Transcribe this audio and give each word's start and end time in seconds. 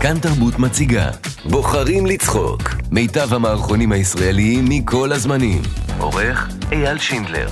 כאן 0.00 0.18
תרבות 0.18 0.58
מציגה. 0.58 1.10
בוחרים 1.44 2.06
לצחוק. 2.06 2.62
מיטב 2.90 3.34
המערכונים 3.34 3.92
הישראליים 3.92 4.64
מכל 4.68 5.12
הזמנים. 5.12 5.62
עורך 5.98 6.48
אייל 6.72 6.98
שינדלר. 6.98 7.48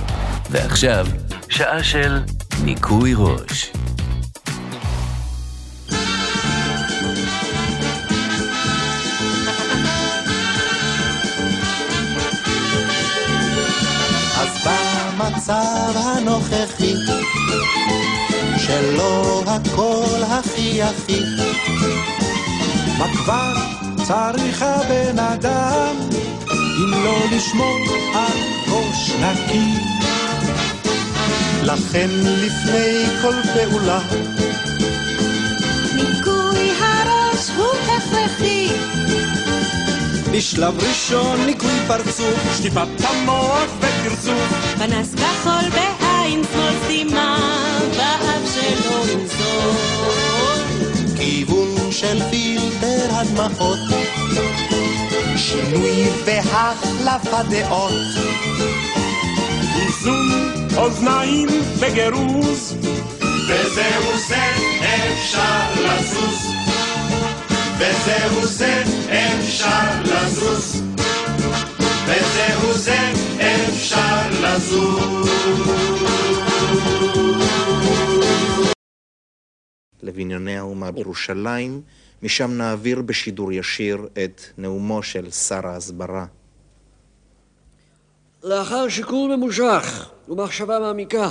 ועכשיו, 0.51 1.07
שעה 1.49 1.83
של 1.83 2.19
ניקוי 2.63 3.13
ראש. 3.15 3.71
במצב 15.17 15.93
הנוכחי, 15.95 16.93
שלא 18.57 19.43
הכל 19.47 20.23
הכי 20.29 20.81
הכי, 20.81 21.21
מה 22.97 23.05
כבר 23.13 23.53
צריך 24.03 24.61
הבן 24.61 25.19
אדם, 25.19 25.95
אם 26.51 26.91
לא 27.03 27.17
לשמור 27.31 27.77
על 28.15 28.37
ראש 28.67 29.11
נקי? 29.11 29.73
לכן 31.63 32.09
לפני 32.23 33.05
כל 33.21 33.33
פעולה, 33.53 33.99
ניקוי 35.95 36.71
הראש 36.79 37.49
הוא 37.57 37.73
הכרחי, 37.87 38.67
בשלב 40.31 40.79
ראשון 40.79 41.45
ניקוי 41.45 41.79
פרצוף, 41.87 42.57
שטיפת 42.57 42.87
המוח 43.03 43.69
ופרצוף. 43.77 44.75
פנס 44.77 45.15
כחול 45.15 45.69
בעין 45.69 46.43
שמאל 46.53 46.73
סתימה, 46.83 47.37
באף 47.97 48.53
שלו 48.53 48.97
למזול. 49.13 49.96
של 51.99 52.19
פילטר 52.29 53.07
הדמעות, 53.11 53.79
שינוי 55.37 56.07
והחלפת 56.25 57.45
דעות. 57.49 57.91
איזון 59.81 60.29
אוזניים 60.77 61.47
בגירוז, 61.79 62.75
וזהו 63.47 64.17
זה 64.27 64.51
אפשר 64.81 65.81
לזוז, 65.81 66.53
וזהו 67.77 68.45
זה 68.45 68.83
אפשר 69.09 70.01
לזוז, 70.03 70.81
וזהו 72.05 72.73
זה 72.73 73.11
אפשר 73.37 74.29
לזוז. 74.41 76.26
לבנייני 80.03 80.57
האומה 80.57 80.91
בירושלים, 80.91 81.81
משם 82.23 82.51
נעביר 82.51 83.01
בשידור 83.01 83.51
ישיר 83.51 84.07
את 84.23 84.41
נאומו 84.57 85.03
של 85.03 85.31
שר 85.31 85.67
ההסברה. 85.67 86.25
לאחר 88.43 88.89
שיקול 88.89 89.35
ממושך 89.35 90.09
ומחשבה 90.29 90.79
מעמיקה, 90.79 91.29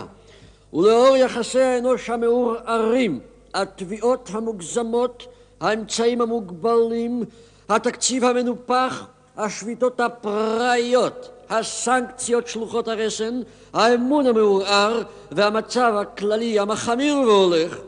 ולאור 0.73 1.17
יחסי 1.17 1.61
האנוש 1.61 2.11
המעורערים, 2.11 3.21
התביעות 3.55 4.31
המוגזמות, 4.33 5.27
האמצעים 5.61 6.21
המוגבלים, 6.21 7.25
התקציב 7.69 8.25
המנופח, 8.25 9.07
השביתות 9.37 10.01
הפראיות, 10.01 11.31
הסנקציות 11.51 12.47
שלוחות 12.47 12.89
הרסן, 12.89 13.41
האמון 13.73 14.27
המעורער 14.27 15.03
והמצב 15.33 15.93
הכללי 16.01 16.59
המחמיר 16.59 17.17
והולך, 17.17 17.79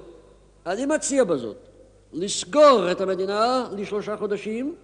אני 0.69 0.87
מציע 0.87 1.25
בזאת 1.25 1.57
לסגור 2.13 2.89
את 2.93 3.01
המדינה 3.01 3.69
לשלושה 3.77 4.17
חודשים, 4.17 4.75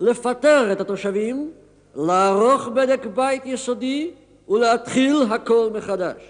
לפטר 0.00 0.72
את 0.72 0.80
התושבים, 0.80 1.52
לערוך 1.96 2.68
בדק 2.68 3.06
בית 3.06 3.42
יסודי 3.46 4.10
ולהתחיל 4.48 5.16
הכל 5.30 5.70
מחדש. 5.74 6.22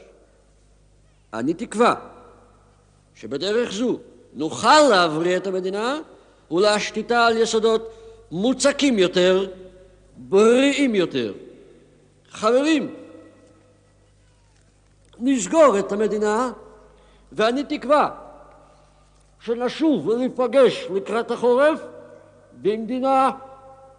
אני 1.35 1.55
תקווה 1.55 1.95
שבדרך 3.15 3.73
זו 3.73 3.99
נוכל 4.35 4.81
להבריא 4.91 5.37
את 5.37 5.47
המדינה 5.47 6.01
ולהשתיתה 6.51 7.27
על 7.27 7.37
יסודות 7.37 7.93
מוצקים 8.31 8.99
יותר, 8.99 9.47
בריאים 10.17 10.95
יותר. 10.95 11.33
חברים, 12.31 12.95
נסגור 15.19 15.79
את 15.79 15.93
המדינה 15.93 16.53
ואני 17.33 17.65
תקווה 17.65 18.24
שנשוב 19.45 20.09
וניפגש 20.09 20.87
לקראת 20.95 21.31
החורף 21.31 21.81
במדינה 22.53 23.31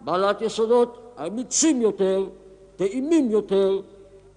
בעלת 0.00 0.42
יסודות 0.42 1.14
אמיצים 1.26 1.82
יותר, 1.82 2.26
טעימים 2.76 3.30
יותר, 3.30 3.80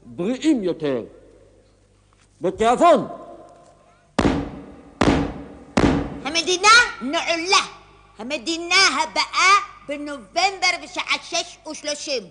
בריאים 0.05 0.63
יותר. 0.63 1.03
בתיאבון. 2.41 3.07
המדינה 6.23 6.69
נעולה. 7.01 7.63
המדינה 8.17 8.75
הבאה 9.03 9.53
בנובמבר 9.87 10.73
בשעה 10.83 11.15
שש 11.23 11.57
ושלושים. 11.71 12.23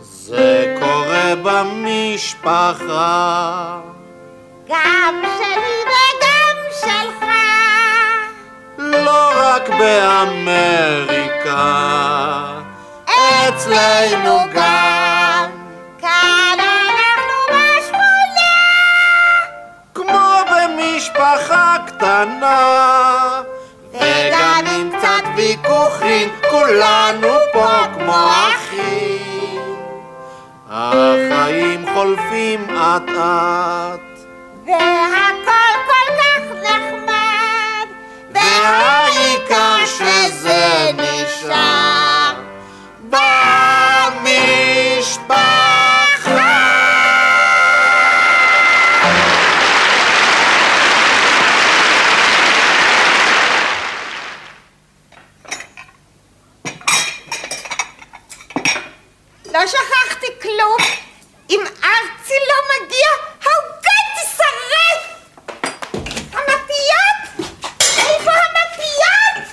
זה 0.00 0.76
קורה 0.80 1.34
במשפחה, 1.44 2.92
גם 4.72 5.22
שלי 5.38 5.82
וגם 5.84 6.56
שלך. 6.80 7.24
לא 8.78 9.30
רק 9.36 9.68
באמריקה, 9.68 11.62
אצלנו 13.48 14.38
גם. 14.54 15.50
כאן 16.00 16.58
אנחנו 16.58 17.38
בשמונה. 17.48 18.54
כמו 19.94 20.28
במשפחה 20.50 21.76
קטנה, 21.86 23.40
וגם 23.92 24.64
עם 24.66 24.90
קצת 24.98 25.24
ויכוחים, 25.36 26.28
כולנו 26.50 27.28
פה 27.52 27.68
כמו 27.94 28.28
אחים. 28.48 29.02
החיים 30.70 31.84
חולפים 31.94 32.66
אט 32.70 33.08
אט, 33.08 34.11
והכל 34.66 35.72
כל 35.86 36.08
כך 36.18 36.42
נחמד. 36.62 37.86
והעיקר 38.34 39.86
שזה 39.86 40.90
נשאר 40.96 42.32
במשפחה. 43.02 43.42
לא 59.52 59.66
שכחתי 59.66 60.26
כלום. 60.42 60.76
אם 61.50 61.60
ארצי 61.84 62.34
לא 62.48 62.56
מגיע, 62.74 63.08
העוגה 63.42 63.98
תישרף! 64.16 65.02
המפיות! 66.32 67.50
איפה 67.98 68.30
המפיות? 68.30 69.44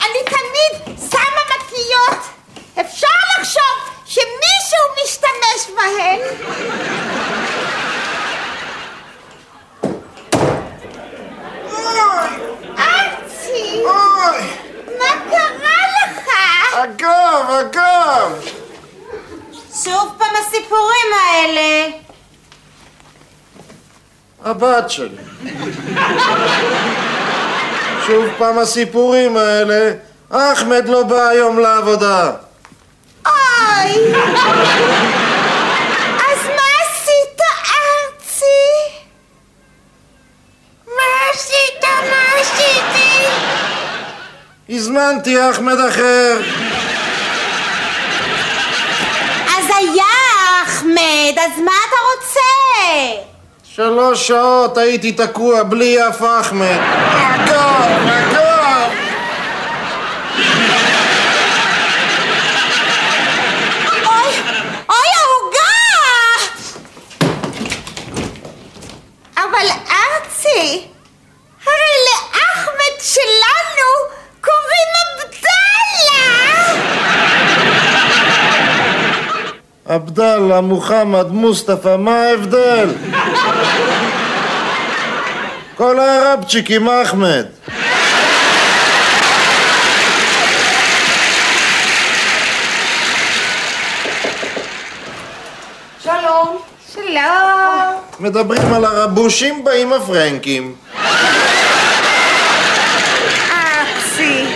אני 0.00 0.20
תמיד 0.24 0.72
שמה 1.10 1.42
מפיות. 1.56 2.22
אפשר 2.80 3.06
לחשוב 3.38 3.76
שמישהו 4.06 4.82
משתמש 5.04 5.60
בהן. 5.76 6.20
ארצי! 12.78 13.82
מה 14.98 15.12
קרה 15.30 15.80
לך? 15.96 16.28
הגב, 16.82 17.46
הגב! 17.48 18.32
שוב 19.84 20.14
פעם 20.18 20.34
הסיפורים 20.40 21.06
האלה. 21.20 21.88
הבת 24.44 24.90
שלי. 24.90 25.16
שוב 28.06 28.24
פעם 28.38 28.58
הסיפורים 28.58 29.36
האלה, 29.36 29.92
אחמד 30.30 30.88
לא 30.88 31.02
בא 31.02 31.28
היום 31.28 31.58
לעבודה. 31.58 32.32
אוי! 33.26 34.14
אז 36.16 36.46
מה 36.46 36.68
עשית, 36.80 37.40
ארצי? 37.60 38.96
מה 40.86 41.30
עשית? 41.32 41.84
מה 41.84 42.40
עשיתי? 42.40 43.26
הזמנתי 44.68 45.50
אחמד 45.50 45.80
אחר. 45.88 46.40
אחמד, 51.30 51.38
אז 51.38 51.58
מה 51.64 51.72
אתה 51.88 51.96
רוצה? 52.16 52.40
שלוש 53.64 54.28
שעות 54.28 54.78
הייתי 54.78 55.12
תקוע 55.12 55.62
בלי 55.62 55.84
יף 55.98 56.22
אחמד. 56.40 56.78
הגב, 56.80 58.08
הגב! 58.08 58.90
אוי, 64.06 64.34
אוי, 64.88 65.08
העוגה! 65.16 65.76
אבל 69.36 69.68
ארצי, 69.90 70.86
הרי 71.66 71.94
לאחמד 72.06 72.96
שלנו 73.00 73.90
קוראים 74.40 74.90
עבדאללה! 75.04 76.40
עבדאללה, 80.50 80.60
מוחמד, 80.60 81.26
מוסטפא, 81.32 81.96
מה 81.96 82.22
ההבדל? 82.22 82.88
כל 85.76 85.98
הערבצ'יקים 86.00 86.88
אחמד. 86.88 87.46
שלום. 96.02 96.58
שלום. 96.94 97.94
מדברים 98.20 98.74
על 98.74 98.84
הרבושים, 98.84 99.64
באים 99.64 99.92
הפרנקים. 99.92 100.74
ארצי. 103.50 104.46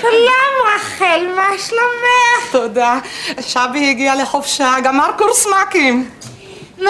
שלום 0.00 0.56
רחל, 1.16 1.34
מה 1.34 1.58
שלומך? 1.58 2.52
תודה. 2.52 2.98
שבי 3.40 3.90
הגיע 3.90 4.14
לחופשה, 4.14 4.74
גמר 4.84 5.10
קורס 5.18 5.46
מ"כים. 5.46 6.10
מזל 6.78 6.86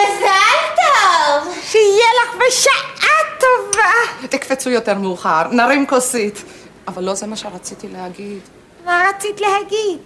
טוב! 0.76 1.54
שיהיה 1.62 2.06
לך 2.22 2.34
בשעה 2.34 3.18
טובה! 3.40 4.26
תקפצו 4.28 4.70
יותר 4.70 4.98
מאוחר, 4.98 5.42
נרים 5.52 5.86
כוסית. 5.86 6.42
אבל 6.88 7.04
לא 7.04 7.14
זה 7.14 7.26
מה 7.26 7.36
שרציתי 7.36 7.88
להגיד. 7.88 8.40
מה 8.84 9.02
רצית 9.08 9.40
להגיד? 9.40 9.98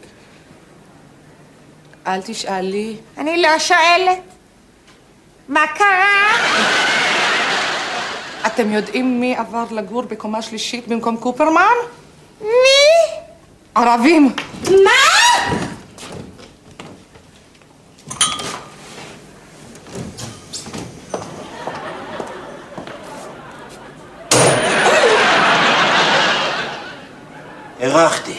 אל 2.06 2.20
תשאלי. 2.22 2.96
אני 3.18 3.42
לא 3.42 3.58
שואלת. 3.58 4.18
מה 5.48 5.66
קרה? 5.66 6.30
אתם 8.46 8.72
יודעים 8.72 9.20
מי 9.20 9.36
עבר 9.36 9.64
לגור 9.70 10.02
בקומה 10.02 10.42
שלישית 10.42 10.88
במקום 10.88 11.16
קופרמן? 11.16 11.74
מי? 12.40 13.29
ערבים. 13.74 14.32
מה? 14.84 14.90
הרחתי. 27.80 28.34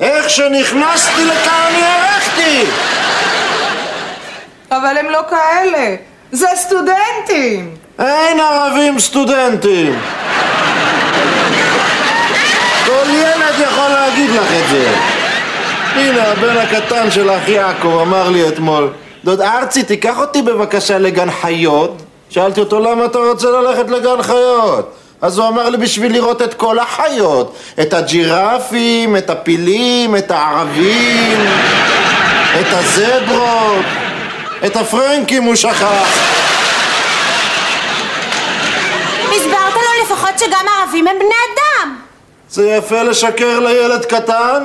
איך 0.00 0.30
שנכנסתי 0.30 1.24
לכאן 1.24 1.72
הרחתי! 1.82 2.64
אבל 4.70 4.98
הם 4.98 5.10
לא 5.10 5.20
כאלה. 5.30 5.96
זה 6.32 6.46
סטודנטים. 6.56 7.76
אין 7.98 8.40
ערבים 8.40 8.98
סטודנטים! 8.98 10.00
כל 12.86 13.10
ילד 13.10 13.54
יכול 13.58 13.90
להגיד 14.10 14.30
לך 14.30 14.52
את 14.52 14.68
זה. 14.70 14.94
הנה, 15.94 16.22
הבן 16.22 16.56
הקטן 16.56 17.10
של 17.10 17.30
אחי 17.30 17.50
יעקב 17.50 17.98
אמר 18.02 18.28
לי 18.28 18.48
אתמול, 18.48 18.88
דוד 19.24 19.40
ארצי, 19.40 19.82
תיקח 19.82 20.18
אותי 20.18 20.42
בבקשה 20.42 20.98
לגן 20.98 21.30
חיות. 21.30 22.02
שאלתי 22.30 22.60
אותו, 22.60 22.80
למה 22.80 23.04
אתה 23.04 23.18
רוצה 23.18 23.50
ללכת 23.50 23.90
לגן 23.90 24.22
חיות? 24.22 24.92
אז 25.22 25.38
הוא 25.38 25.48
אמר 25.48 25.68
לי, 25.68 25.76
בשביל 25.76 26.12
לראות 26.12 26.42
את 26.42 26.54
כל 26.54 26.78
החיות. 26.78 27.56
את 27.80 27.94
הג'ירפים, 27.94 29.16
את 29.16 29.30
הפילים, 29.30 30.16
את 30.16 30.30
הערבים, 30.30 31.46
את 32.60 32.66
הזברות, 32.70 33.84
את 34.66 34.76
הפרנקים 34.76 35.42
הוא 35.42 35.54
שכח. 35.54 36.18
הסברת 39.36 39.74
לו 39.74 40.04
לפחות 40.04 40.38
שגם 40.38 40.66
הערבים 40.68 41.08
הם 41.08 41.16
בני 41.18 41.26
אדם. 41.54 41.69
זה 42.50 42.68
יפה 42.68 43.02
לשקר 43.02 43.60
לילד 43.60 44.04
קטן? 44.04 44.64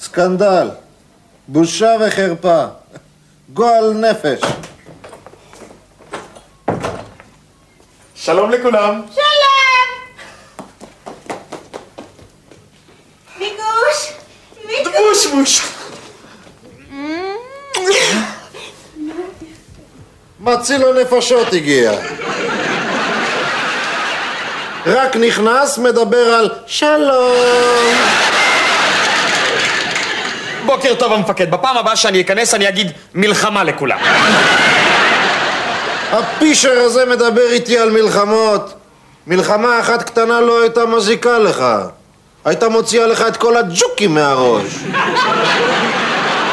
סקנדל, 0.00 0.68
בושה 1.48 1.90
וחרפה, 2.00 2.64
גועל 3.52 3.92
נפש. 3.92 4.40
שלום 8.14 8.50
לכולם. 8.50 9.02
שלום! 9.14 9.88
מיגוש! 13.38 14.12
מיגוש! 14.66 15.75
מציל 20.46 20.82
הנפשות 20.84 21.52
הגיע. 21.52 21.92
רק 24.86 25.16
נכנס, 25.16 25.78
מדבר 25.78 26.34
על 26.34 26.50
שלום. 26.66 27.94
בוקר 30.66 30.94
טוב 30.94 31.12
המפקד, 31.12 31.50
בפעם 31.50 31.76
הבאה 31.76 31.96
שאני 31.96 32.20
אכנס 32.20 32.54
אני 32.54 32.68
אגיד 32.68 32.92
מלחמה 33.14 33.64
לכולם. 33.64 33.98
הפישר 36.12 36.78
הזה 36.78 37.04
מדבר 37.04 37.50
איתי 37.50 37.78
על 37.78 37.90
מלחמות. 37.90 38.74
מלחמה 39.26 39.80
אחת 39.80 40.02
קטנה 40.02 40.40
לא 40.40 40.62
הייתה 40.62 40.86
מזיקה 40.86 41.38
לך. 41.38 41.64
הייתה 42.44 42.68
מוציאה 42.68 43.06
לך 43.06 43.24
את 43.28 43.36
כל 43.36 43.56
הג'וקים 43.56 44.14
מהראש. 44.14 44.64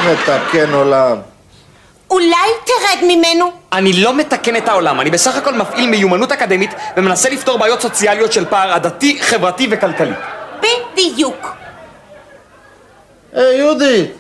מתקן 0.06 0.74
עולם. 0.74 1.33
אולי 2.14 2.50
תרד 2.66 3.04
ממנו? 3.08 3.52
אני 3.74 3.94
לא 3.94 4.14
מתקן 4.14 4.56
את 4.56 4.68
העולם, 4.68 5.02
אני 5.02 5.10
בסך 5.12 5.36
הכל 5.36 5.54
מפעיל 5.54 5.90
מיומנות 5.90 6.32
אקדמית 6.32 6.72
ומנסה 6.98 7.30
לפתור 7.30 7.58
בעיות 7.58 7.82
סוציאליות 7.82 8.34
של 8.34 8.46
פער 8.46 8.74
עדתי, 8.74 9.20
חברתי 9.22 9.68
וכלכלי. 9.72 10.14
בדיוק. 10.94 11.56
היי 13.34 13.58
יהודית, 13.58 14.12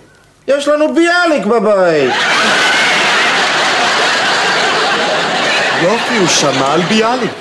יש 0.47 0.67
לנו 0.67 0.93
ביאליק 0.95 1.45
בבית. 1.45 2.13
יופי, 5.83 6.17
הוא 6.17 6.27
שמע 6.27 6.73
על 6.73 6.81
ביאליק. 6.81 7.31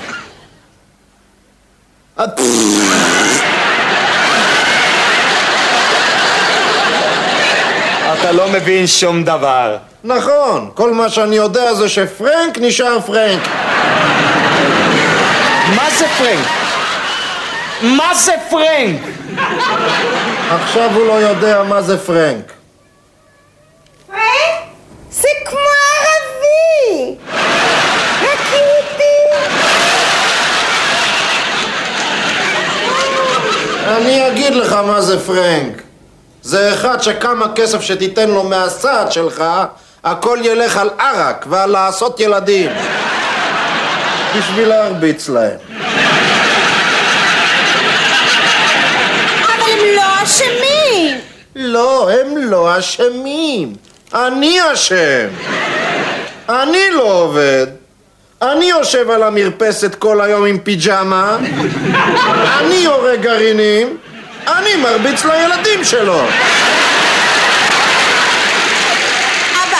אתה 8.12 8.32
לא 8.32 8.49
מבין 8.49 8.87
שום 8.87 9.25
דבר. 9.25 9.76
נכון, 10.04 10.71
כל 10.75 10.92
מה 10.94 11.09
שאני 11.09 11.37
יודע 11.37 11.75
זה 11.75 11.88
שפרנק 11.88 12.59
נשאר 12.59 13.00
פרנק. 13.00 13.40
מה 15.76 15.90
זה 15.99 16.06
פרנק? 16.18 16.47
מה 17.82 18.14
זה 18.14 18.32
פרנק? 18.50 19.00
עכשיו 20.50 20.90
הוא 20.94 21.06
לא 21.06 21.12
יודע 21.12 21.62
מה 21.62 21.82
זה 21.82 21.99
פרנק. 21.99 22.52
זה 25.11 25.28
כמו 25.44 25.59
ערבי! 25.59 27.16
רק 28.23 28.40
יהודי! 28.52 29.42
אני 33.87 34.28
אגיד 34.28 34.54
לך 34.54 34.73
מה 34.73 35.00
זה 35.00 35.26
פרנק. 35.26 35.82
זה 36.42 36.75
אחד 36.75 37.02
שכמה 37.02 37.47
כסף 37.54 37.80
שתיתן 37.80 38.30
לו 38.30 38.42
מהסעד 38.42 39.12
שלך, 39.12 39.44
הכל 40.04 40.38
ילך 40.42 40.76
על 40.76 40.90
ערק 40.99 41.47
ועל 41.49 41.71
לעשות 41.71 42.21
ילדים. 42.21 42.71
בשביל 44.38 44.68
להרביץ 44.68 45.28
להם. 45.28 45.56
אבל 49.47 49.71
הם 49.73 49.78
לא 49.97 50.23
אשמים! 50.23 51.18
לא, 51.56 52.11
הם 52.11 52.37
לא 52.37 52.78
אשמים. 52.78 53.75
אני 54.14 54.59
אשם. 54.73 55.28
אני 56.49 56.90
לא 56.90 57.02
עובד. 57.02 57.66
אני 58.42 58.64
יושב 58.64 59.11
על 59.11 59.23
המרפסת 59.23 59.94
כל 59.94 60.21
היום 60.21 60.44
עם 60.44 60.59
פיג'מה. 60.59 61.37
אני 62.59 62.75
יורה 62.75 63.16
גרעינים. 63.16 63.97
אני 64.49 64.76
מרביץ 64.76 65.25
לילדים 65.25 65.85
שלו. 65.85 66.21
אבא, 69.52 69.78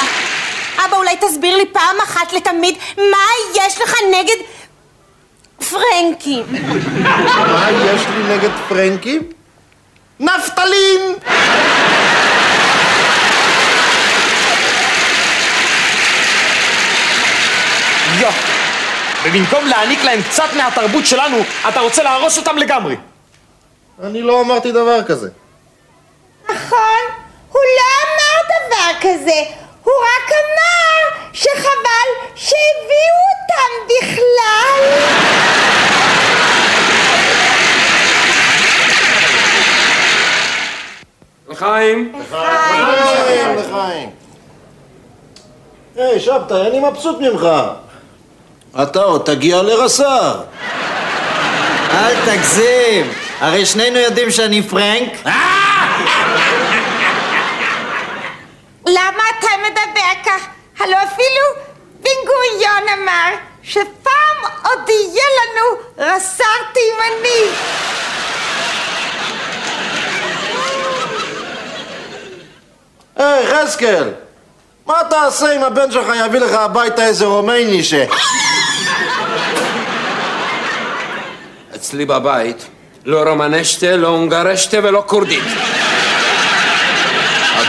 אבא, 0.87 0.97
אולי 0.97 1.12
תסביר 1.29 1.57
לי 1.57 1.67
פעם 1.73 1.97
אחת 2.05 2.33
לתמיד 2.33 2.79
מה 2.97 3.27
יש 3.55 3.81
לך 3.81 3.95
נגד 4.13 4.37
פרנקים. 5.71 6.45
מה 7.43 7.69
יש 7.71 8.03
לי 8.07 8.37
נגד 8.37 8.51
פרנקים? 8.69 9.23
נפתלין! 10.21 11.01
יו! 18.21 18.31
ובמקום 19.25 19.67
להעניק 19.67 20.05
להם 20.05 20.23
קצת 20.23 20.49
מהתרבות 20.57 21.07
שלנו, 21.07 21.37
אתה 21.69 21.81
רוצה 21.81 22.03
להרוס 22.03 22.39
אותם 22.39 22.57
לגמרי. 22.57 22.97
אני 24.03 24.23
לא 24.23 24.41
אמרתי 24.41 24.73
דבר 24.73 25.03
כזה. 25.03 25.29
נכון, 26.45 27.03
הוא 27.53 27.63
לא 27.63 27.85
אמר 28.05 28.69
דבר 28.69 29.01
כזה, 29.01 29.62
הוא 29.85 29.93
רק 30.03 30.33
אמר 30.33 31.21
שחבל 31.33 32.09
שהביאו 32.35 33.23
אותם 33.33 33.73
בכלל. 33.89 35.03
לחיים. 41.49 42.13
לחיים, 42.21 43.57
לחיים. 43.57 44.11
היי, 45.97 46.21
שבתאי, 46.21 46.67
אני 46.69 46.81
מבסוט 46.81 47.21
ממך. 47.21 47.47
אתה 48.83 49.03
עוד 49.03 49.23
תגיע 49.25 49.63
לרס"ר. 49.63 50.41
אל 51.91 52.15
תגזים, 52.27 53.13
הרי 53.41 53.67
שנינו 53.67 53.99
יודעים 53.99 54.31
שאני 54.31 54.63
פרנק. 54.63 55.27
למה 58.87 59.23
אתה 59.39 59.49
מדבר 59.63 60.23
כך? 60.25 60.47
הלא 60.79 60.97
אפילו 60.97 61.73
בן 62.01 62.11
גוריון 62.27 63.03
אמר 63.03 63.35
שפעם 63.63 64.53
עוד 64.65 64.89
יהיה 64.89 65.25
לנו 65.39 65.83
רס"ר 65.99 66.45
תימני. 66.73 67.51
היי, 73.17 73.47
חזקאל, 73.47 74.11
מה 74.87 74.95
תעשה 75.11 75.57
אם 75.57 75.65
הבן 75.65 75.91
שלך 75.91 76.07
יביא 76.27 76.41
לך 76.41 76.53
הביתה 76.53 77.07
איזה 77.07 77.25
רומייני 77.25 77.85
ש... 77.85 77.95
אצלי 81.75 82.05
בבית 82.05 82.67
לא 83.05 83.23
רומנשטה, 83.23 83.97
לא 83.97 84.09
הונגרשטה 84.09 84.79
ולא 84.83 85.05
כורדית. 85.07 85.45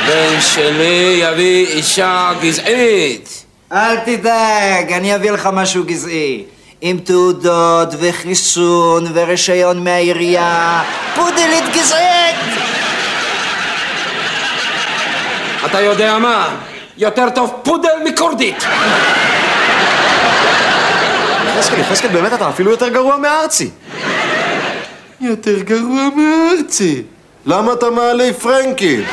הבן 0.03 0.41
שלי 0.41 1.19
יביא 1.21 1.67
אישה 1.67 2.31
גזעית. 2.41 3.43
אל 3.71 3.97
תדאג, 3.97 4.93
אני 4.93 5.15
אביא 5.15 5.31
לך 5.31 5.49
משהו 5.53 5.83
גזעי. 5.83 6.43
עם 6.81 6.97
תעודות 6.97 7.89
וחיסון 7.99 9.05
ורישיון 9.13 9.83
מהעירייה. 9.83 10.83
פודלית 11.15 11.63
גזעית! 11.73 12.35
אתה 15.65 15.81
יודע 15.81 16.17
מה? 16.17 16.55
יותר 16.97 17.29
טוב 17.35 17.53
פודל 17.63 17.89
מכורדית. 18.05 18.63
יחזקאל, 21.47 21.79
יחזקאל, 21.79 22.09
באמת 22.09 22.33
אתה 22.33 22.49
אפילו 22.49 22.71
יותר 22.71 22.87
גרוע 22.87 23.17
מארצי. 23.17 23.69
יותר 25.21 25.59
גרוע 25.59 26.09
מארצי. 26.15 27.01
למה 27.45 27.73
אתה 27.73 27.89
מעלה 27.89 28.33
פרנקים? 28.41 29.03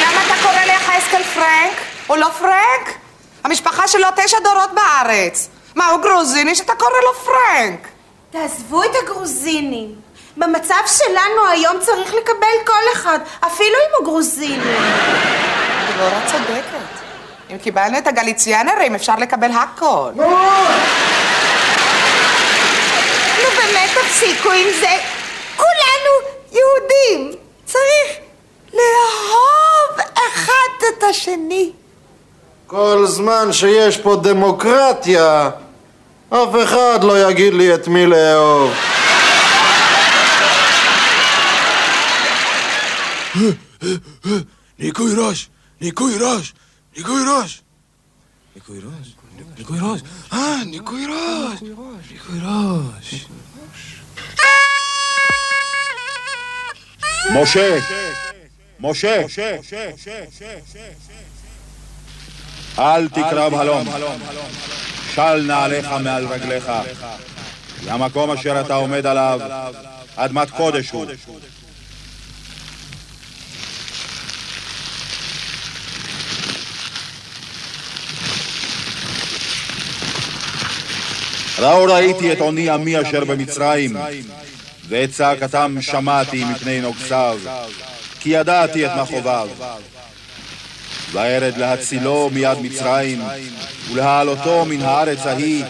למה 0.00 0.20
אתה 0.26 0.34
קורא 0.42 0.60
ליחזקאל 0.66 1.22
פרנק? 1.34 1.95
הוא 2.06 2.16
לא 2.16 2.28
פרנק? 2.38 2.98
המשפחה 3.44 3.88
שלו 3.88 4.06
תשע 4.16 4.38
דורות 4.44 4.70
בארץ. 4.74 5.48
מה, 5.74 5.86
הוא 5.86 6.00
גרוזיני 6.02 6.54
שאתה 6.54 6.74
קורא 6.74 7.00
לו 7.04 7.14
פרנק? 7.14 7.88
תעזבו 8.30 8.84
את 8.84 8.90
הגרוזינים. 9.02 9.94
במצב 10.36 10.82
שלנו 10.86 11.46
היום 11.50 11.76
צריך 11.80 12.14
לקבל 12.14 12.56
כל 12.66 12.92
אחד, 12.92 13.18
אפילו 13.40 13.74
אם 13.74 13.94
הוא 13.98 14.04
גרוזיני. 14.04 14.76
דבורה 15.94 16.20
צודקת. 16.26 16.96
אם 17.50 17.58
קיבלנו 17.58 17.98
את 17.98 18.06
הגליציאנרים, 18.06 18.94
אפשר 18.94 19.16
לקבל 19.16 19.50
הכל. 19.52 20.10
נו 20.16 20.24
באמת 23.56 23.90
תפסיקו 23.94 24.50
עם 24.50 24.66
זה. 24.80 24.96
כולנו 25.56 26.12
יהודים. 26.52 27.32
צריך 27.64 28.16
לאהוב 28.72 30.00
אחד 30.14 30.86
את 30.88 31.02
השני. 31.10 31.72
כל 32.66 33.04
זמן 33.06 33.52
שיש 33.52 33.96
פה 33.96 34.20
דמוקרטיה, 34.22 35.50
אף 36.30 36.48
אחד 36.64 37.04
לא 37.04 37.30
יגיד 37.30 37.54
לי 37.54 37.74
את 37.74 37.88
מי 37.88 38.06
לאהוב. 38.06 38.72
ניקוי 44.78 45.14
ראש, 45.16 45.48
ניקוי 45.80 46.14
ראש, 46.20 46.54
ניקוי 46.96 47.22
ראש. 47.28 47.62
ניקוי 48.56 48.78
ראש, 48.78 49.14
ניקוי 49.58 49.78
ראש. 49.82 50.00
אה, 50.32 50.56
ניקוי 50.66 51.06
ראש, 51.06 51.62
ניקוי 51.62 52.38
ראש. 52.42 53.26
משה! 57.34 57.78
משה! 58.80 59.26
אל 62.78 63.08
תקרב 63.08 63.54
הלום, 63.54 63.88
של 65.14 65.42
נעליך 65.42 65.88
מעל 66.02 66.26
רגליך, 66.26 66.72
כי 67.80 67.90
המקום 67.90 68.30
אשר 68.30 68.60
אתה 68.60 68.74
עומד 68.74 69.06
עליו, 69.06 69.40
אדמת 70.16 70.50
קודש 70.50 70.90
הוא. 70.90 71.06
ראו 81.58 81.84
ראיתי 81.84 82.32
את 82.32 82.40
עוני 82.40 82.70
עמי 82.70 83.02
אשר 83.02 83.24
במצרים, 83.24 83.96
ואת 84.88 85.10
צעקתם 85.10 85.76
שמעתי 85.80 86.44
מפני 86.44 86.80
נוגסיו, 86.80 87.38
כי 88.20 88.28
ידעתי 88.28 88.86
את 88.86 88.90
מכאוביו. 89.02 89.48
וארד 91.12 91.56
להצילו 91.56 92.30
מיד 92.32 92.58
מצרים, 92.58 93.22
ולהעלותו 93.92 94.64
מן 94.64 94.82
הארץ 94.82 95.26
ההיא, 95.26 95.64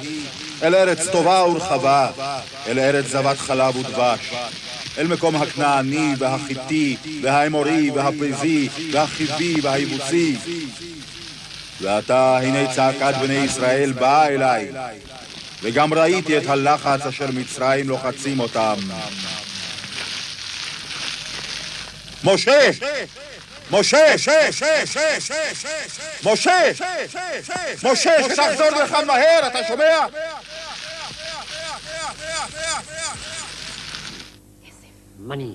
אל 0.62 0.75
ארץ 0.75 1.09
טובה 1.09 1.45
ורחבה, 1.45 2.11
אל 2.66 2.78
ארץ 2.78 3.07
זבת 3.07 3.38
חלב 3.38 3.76
ודבש, 3.76 4.33
אל 4.99 5.07
מקום 5.07 5.37
הכנעני 5.37 6.14
והחיתי 6.19 6.97
והאמורי 7.23 7.90
והפריזי 7.90 8.69
והחיבי 8.93 9.61
והיבוסי. 9.62 10.37
ועתה 11.81 12.38
הנה 12.38 12.75
צעקת 12.75 13.14
בני 13.21 13.35
ישראל 13.35 13.93
באה 13.93 14.28
אליי, 14.28 14.69
וגם 15.62 15.95
ראיתי 15.95 16.38
את 16.38 16.47
הלחץ 16.47 17.00
אשר 17.00 17.26
מצרים 17.33 17.88
לוחצים 17.88 18.40
אותם. 18.40 18.76
משה! 22.25 22.71
משה! 23.70 24.14
משה! 26.25 26.70
משה, 27.85 28.23
שתחזור 28.23 28.70
לכאן 28.85 29.06
מהר, 29.06 29.46
אתה 29.46 29.58
שומע? 29.68 30.06
מני. 35.18 35.54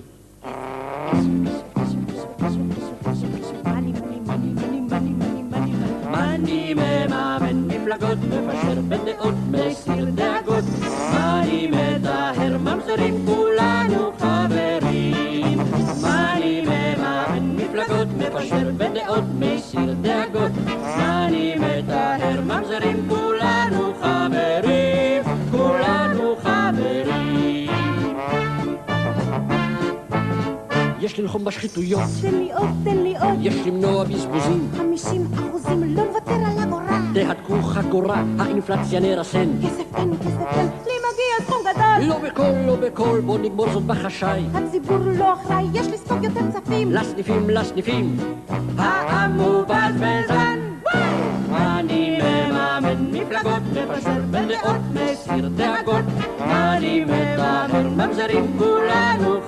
אני 6.14 6.74
מממן 6.74 7.56
מפלגות, 7.66 8.18
מפשר 8.18 8.80
בדעות, 8.88 9.34
מסיר 9.50 10.04
דאגות. 10.04 10.64
אני 11.12 11.66
מטהר 11.66 12.58
ממזרים, 12.58 13.26
כולנו 13.26 14.12
חברים. 14.18 14.81
מפשר 18.28 18.70
בדעות, 18.76 19.24
מסיר 19.38 19.94
דאגות. 20.00 20.52
אני 20.98 21.54
מטהר 21.56 22.40
ממזרים, 22.40 23.08
כולנו 23.08 23.94
חברים. 24.02 24.71
יש 31.12 31.18
ללחום 31.18 31.44
בשחיתויות, 31.44 32.02
תן 32.22 32.34
לי 32.34 32.52
עוד, 32.52 32.68
תן 32.84 32.96
לי 32.96 33.14
עוד. 33.18 33.38
יש 33.40 33.54
למנוע 33.66 34.04
בזבוזים. 34.04 34.70
חמישים 34.76 35.26
אחוזים, 35.34 35.96
לא 35.96 36.04
נוותר 36.04 36.32
על 36.32 36.58
אגורה. 36.62 37.00
תהדקו 37.14 37.62
חגורה, 37.62 38.22
האינפלציה 38.38 39.00
נרסן. 39.00 39.48
כסף 39.62 39.96
אין, 39.96 40.16
כסף 40.20 40.56
אין, 40.56 40.66
לי 40.66 40.92
מגיע 40.98 41.46
סכום 41.46 41.58
גדול. 41.72 42.08
לא 42.08 42.18
בקול, 42.18 42.54
לא 42.66 42.76
בקול, 42.76 43.20
בוא 43.20 43.38
נגמור 43.38 43.72
זאת 43.72 43.82
בחשאי. 43.82 44.44
הציבור 44.54 44.98
לא 44.98 45.34
אחראי, 45.34 45.64
יש 45.74 45.86
לספוג 45.86 46.24
יותר 46.24 46.40
כספים. 46.52 46.92
לסניפים, 46.92 47.50
לסניפים. 47.50 48.16
העם 48.78 49.40
הוא 49.40 49.62
בזבזן. 49.62 50.58
אני 51.52 52.18
מממן 52.22 53.10
מפלגות, 53.12 53.62
מפשר 53.72 54.20
בין 54.30 54.48
דעות, 54.48 54.80
מסיר 54.94 55.48
דאגות. 55.48 56.04
אני 56.40 57.04
מטהר 57.04 57.88
ממזרים, 57.88 58.58
כולנו 58.58 59.41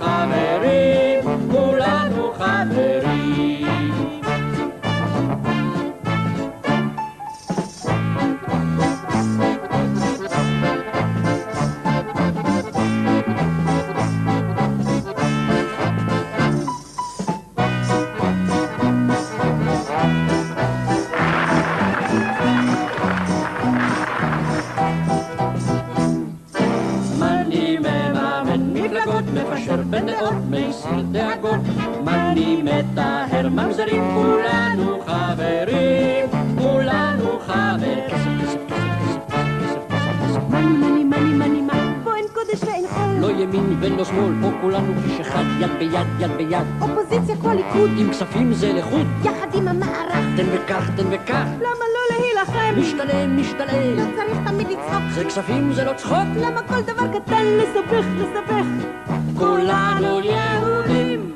חול. 43.55 43.65
לא 43.65 43.75
ימין 43.75 43.93
ולא 43.93 44.05
שמאל, 44.05 44.33
פה 44.43 44.51
כולנו 44.61 44.93
איש 45.05 45.21
אחד, 45.21 45.45
יד 45.61 45.71
ביד, 45.79 46.07
יד 46.19 46.31
ביד. 46.37 46.67
אופוזיציה 46.81 47.37
כמו 47.37 47.53
ליכוד, 47.53 47.91
עם 47.99 48.11
כספים 48.11 48.53
זה 48.53 48.73
לחוד, 48.73 49.07
יחד 49.25 49.55
עם 49.55 49.69
המערך. 49.69 50.25
תן 50.37 50.47
וקח, 50.53 50.91
תן 50.97 51.07
וקח. 51.11 51.47
למה 51.59 51.85
לא 51.95 52.17
להילחם? 52.19 52.81
משתלם, 52.81 53.41
משתלם. 53.41 53.97
לא 53.97 54.05
צריך 54.17 54.39
תמיד 54.47 54.69
לצחוק. 54.69 55.03
זה 55.15 55.25
כספים, 55.25 55.73
זה 55.73 55.85
לא 55.85 55.93
צחוק. 55.93 56.29
למה 56.37 56.63
כל 56.63 56.81
דבר 56.81 57.19
קטן 57.19 57.45
לסבך, 57.45 58.07
לסבך? 58.19 58.67
כולנו 59.39 60.21
יהודים. 60.21 61.35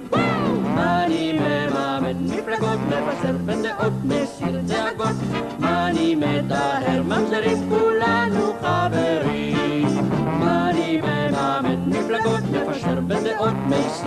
אני 0.76 1.32
מממן 1.32 2.24
מפלגות, 2.24 2.78
מפשר 2.86 3.36
בין 3.44 3.62
דעות, 3.62 3.92
מסיר 4.04 4.60
דאגות. 4.66 5.16
אני 5.62 6.14
מטהר 6.14 7.02
ממזרים, 7.02 7.68
כולנו 7.68 7.97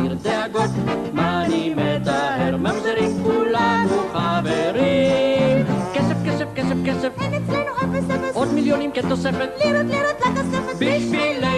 מסיר 0.02 0.14
דאגות. 0.24 0.70
אני 1.18 1.74
מטהר 1.74 2.58
ממזרים, 2.58 3.24
כולנו 3.24 3.98
חברים. 4.14 5.66
כסף, 5.94 6.16
כסף, 6.26 6.46
כסף, 6.56 6.76
כסף. 6.86 7.10
אין 7.22 7.34
אצלנו 7.34 7.72
אפס 7.78 8.10
אפס. 8.12 8.36
עוד 8.36 8.54
מיליונים 8.54 8.92
כתוספת. 8.92 9.50
לירות 9.66 9.86
לירות 9.90 10.20
לכספת. 10.20 10.76
בשבילנו 10.76 11.51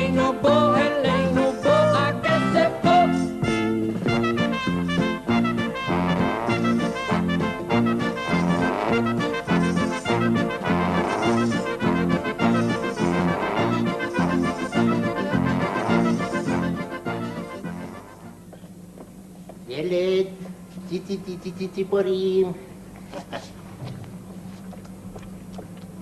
ציפורים. 21.52 22.52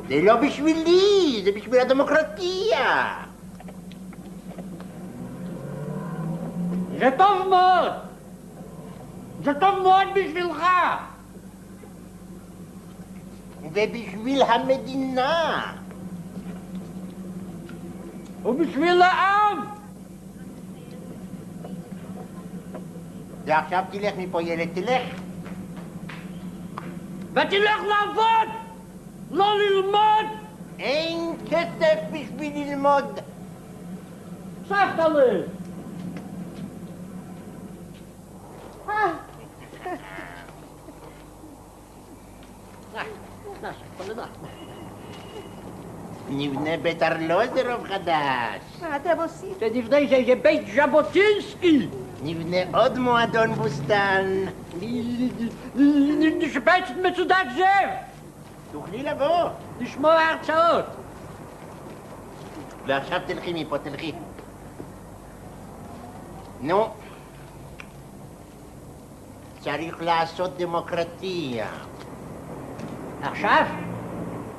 זה 0.07 0.21
לא 0.21 0.35
בשבילי, 0.35 1.41
זה 1.43 1.51
בשביל 1.51 1.79
הדמוקרטיה. 1.79 3.17
זה 6.99 7.09
טוב 7.17 7.47
מאוד! 7.49 7.91
זה 9.43 9.53
טוב 9.53 9.79
מאוד 9.83 10.07
בשבילך! 10.15 10.63
ובשביל 13.63 14.41
המדינה. 14.41 15.73
ובשביל 18.45 19.01
העם! 19.01 19.57
ועכשיו 23.45 23.83
תלך 23.91 24.13
מפה 24.17 24.41
ילד, 24.41 24.67
תלך. 24.73 25.30
ותלך 27.31 27.81
לעבוד! 27.89 28.49
לא 29.31 29.53
ללמוד! 29.57 30.37
אין 30.79 31.35
כסף 31.49 31.99
בשביל 32.11 32.53
ללמוד. 32.55 33.19
סבתא 34.67 35.01
לי! 35.01 35.41
נבנה 46.29 46.77
בית 46.81 47.03
ארלוזרוב 47.03 47.87
חדש. 47.87 48.61
מה 48.81 48.95
אתם 48.95 49.19
עושים? 49.23 49.53
זה 49.59 49.67
לפני 49.73 50.07
זה 50.07 50.23
זה 50.27 50.35
בית 50.41 50.61
ז'בוטינסקי! 50.75 51.87
נבנה 52.23 52.57
עוד 52.73 52.97
מועדון 52.97 53.53
בוסתן. 53.53 54.25
נשפץ 56.39 56.83
את 56.91 57.11
מצודת 57.11 57.47
זאב! 57.55 57.89
תוכלי 58.71 59.03
לבוא. 59.03 59.49
לשמוע 59.79 60.13
הרצאות! 60.13 60.85
ועכשיו 62.85 63.19
תלכי 63.27 63.63
מפה, 63.63 63.77
תלכי. 63.77 64.11
נו. 66.61 66.87
צריך 69.59 70.01
לעשות 70.01 70.57
דמוקרטיה. 70.57 71.67
עכשיו? 73.21 73.65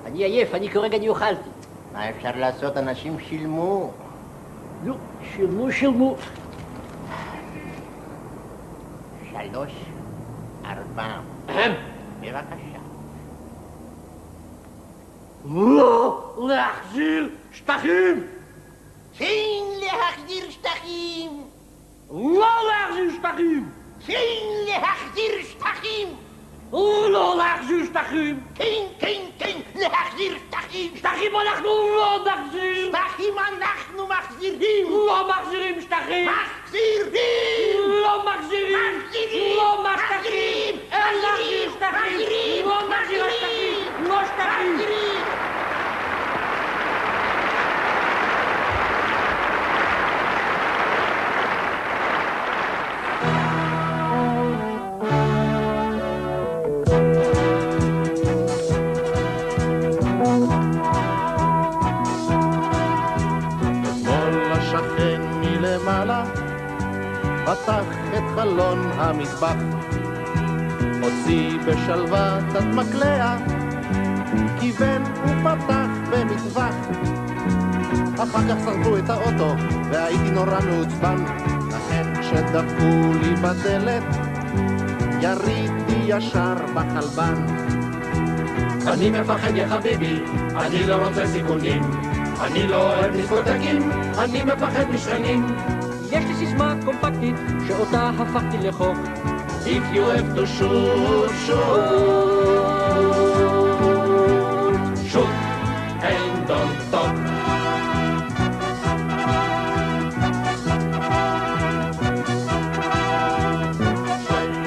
אני 0.06 0.24
עייף, 0.24 0.54
אני 0.54 0.70
כרגע 0.70 0.98
נאכלתי. 0.98 1.50
מה 1.92 2.10
אפשר 2.10 2.30
לעשות? 2.36 2.76
אנשים 2.76 3.16
שילמו. 3.20 3.90
נו, 4.84 4.94
שילמו, 5.34 5.72
שילמו. 5.72 6.16
שלוש, 9.30 9.72
ארבע. 10.98 11.22
בבקשה. 12.20 12.78
לא 15.44 16.34
להחזיר 16.48 17.30
שטחים! 17.52 18.26
כן 19.18 19.62
להחזיר 19.80 20.50
שטחים! 20.50 21.50
לא 22.10 22.46
להחזיר 22.68 23.10
שטחים! 23.18 23.72
כן 24.06 24.14
להחזיר 24.68 25.42
שטחים! 25.42 26.21
לא 26.72 27.34
להחזיר 27.38 27.84
שטחים! 27.86 28.40
כן, 28.54 28.84
כן, 28.98 29.22
כן, 29.38 29.58
להחזיר 29.74 30.38
שטחים! 30.48 30.96
שטחים 30.96 31.32
אנחנו 31.36 31.68
לא 31.96 32.18
נחזיר! 32.26 32.88
שטחים 32.88 33.34
אנחנו 33.38 34.06
מחזירים! 34.08 34.86
לא 34.90 35.28
מחזירים 35.28 35.80
שטחים! 35.80 36.28
מחזירים! 36.30 37.90
לא 38.02 38.24
מחזירים! 38.24 38.98
מחזירים! 38.98 39.56
לא 39.56 39.84
מחזירים! 39.84 40.78
אין 40.92 41.14
להחזיר 41.22 41.70
שטחים! 41.70 42.20
מחזירים! 42.20 42.66
לא 42.68 42.88
מחזיר 42.90 43.24
שטחים! 43.30 43.94
לא 43.98 44.20
שטחים! 44.26 44.74
אתמול 44.80 45.21
פתח 67.72 67.96
את 68.16 68.22
חלון 68.34 68.90
המטבח. 68.94 69.54
הוציא 71.02 71.58
בשלוות 71.66 72.44
את 72.58 72.64
מקלע 72.64 73.36
כיוון 74.60 75.02
ופתח 75.02 75.86
במטווח 76.10 76.74
אחר 78.22 78.48
כך 78.48 78.64
שרפו 78.64 78.96
את 78.96 79.10
האוטו 79.10 79.54
והייתי 79.90 80.30
נורא 80.30 80.58
מעוצבן. 80.70 81.24
לכן 81.68 82.20
כשדפקו 82.20 83.12
לי 83.20 83.36
בדלת 83.36 84.02
יריתי 85.20 86.02
ישר 86.06 86.54
בחלבן. 86.74 87.46
אני 88.86 89.10
מפחד 89.10 89.56
יא 89.56 89.66
חביבי, 89.66 90.20
אני 90.56 90.86
לא 90.86 90.94
רוצה 90.94 91.26
סיכונים. 91.26 91.82
אני 92.40 92.68
לא 92.68 92.82
אוהב 92.82 93.12
דיסקוטקים, 93.12 93.90
אני 94.18 94.42
מפחד 94.42 94.84
משכנים 94.94 95.46
יש 96.12 96.24
לי 96.24 96.34
סיסמה 96.34 96.74
קומפקטית, 96.84 97.34
שאותה 97.66 98.10
הפכתי 98.18 98.58
לחוק. 98.58 98.96
If 99.64 99.94
you 99.94 100.04
have 100.14 100.30
to 100.36 100.44
shoot, 100.56 101.30
shoot, 101.46 102.12
shoot, 105.10 105.34
and 106.10 106.48
don't 106.48 106.76
stop. 106.88 107.14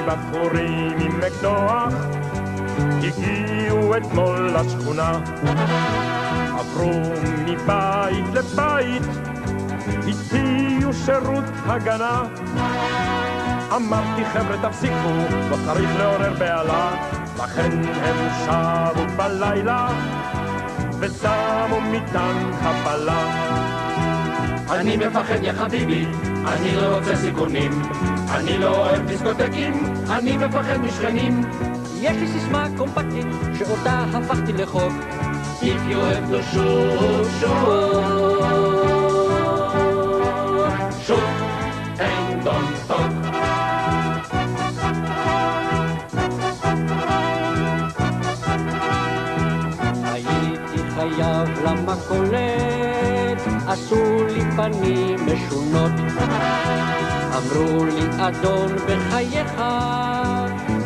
בחורים 0.06 0.98
עם 1.00 1.20
אקדוח 1.26 1.94
הגיעו 3.02 3.96
אתמול 3.96 4.50
לשכונה, 4.54 5.12
עברו 6.58 7.00
מבית 7.46 8.24
לבית, 8.34 9.02
הציעו 10.08 10.65
שירות 11.04 11.44
הגנה. 11.66 12.22
אמרתי 13.76 14.24
חבר'ה 14.24 14.68
תפסיקו, 14.68 15.12
לא 15.50 15.56
צריך 15.64 15.90
לעורר 15.98 16.32
בהלה. 16.38 16.90
לכן 17.38 17.70
הם 18.02 18.28
שבו 18.44 19.16
בלילה 19.16 19.88
ושמו 21.00 21.80
מטען 21.80 22.52
חבלה 22.62 23.46
אני 24.70 24.96
מפחד 24.96 25.42
יא 25.42 25.52
חביבי, 25.52 26.06
אני 26.24 26.76
לא 26.76 26.96
רוצה 26.96 27.16
סיכונים. 27.16 27.82
אני 28.30 28.58
לא 28.58 28.76
אוהב 28.76 29.06
דיסקוטקים, 29.06 29.94
אני 30.10 30.36
מפחד 30.36 30.76
משכנים. 30.76 31.40
יש 32.00 32.16
לי 32.16 32.28
סיסמה 32.28 32.66
קומפקטית 32.76 33.26
שאותה 33.58 34.04
הפכתי 34.14 34.52
לחוק. 34.52 34.92
If 35.60 35.90
you 35.90 35.98
have 36.10 36.30
to 36.30 36.42
shoot, 36.52 37.26
shoot 37.40 39.05
עשו 53.76 54.24
לי 54.26 54.40
פנים 54.56 55.16
משונות. 55.26 55.92
אמרו 57.36 57.84
לי, 57.84 58.28
אדון, 58.28 58.76
בחייך, 58.76 59.52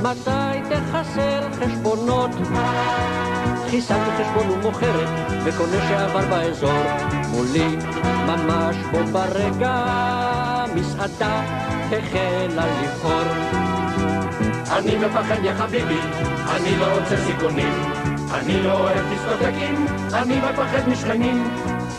מתי 0.02 0.60
תחסל 0.70 1.42
חשבונות? 1.60 2.30
חיסלתי 3.70 4.10
חשבון 4.18 4.50
ומוכרת, 4.50 5.08
וקונה 5.44 5.88
שעבר 5.88 6.26
באזור, 6.30 6.82
מולי, 7.30 7.76
ממש 8.26 8.76
בו 8.90 8.98
ברגע, 9.12 9.84
מסעדה 10.74 11.42
החלה 11.86 12.66
לבחור. 12.82 13.22
אני 14.78 14.96
מפחד 14.96 15.44
יא 15.44 15.52
חביבי, 15.54 16.00
אני 16.56 16.78
לא 16.78 16.86
רוצה 16.98 17.16
סיכונים 17.16 18.00
אני 18.34 18.62
לא 18.62 18.72
אוהב 18.72 19.08
דיסקוטקים, 19.08 19.86
אני 20.12 20.36
מפחד 20.38 20.88
משכנים 20.88 21.50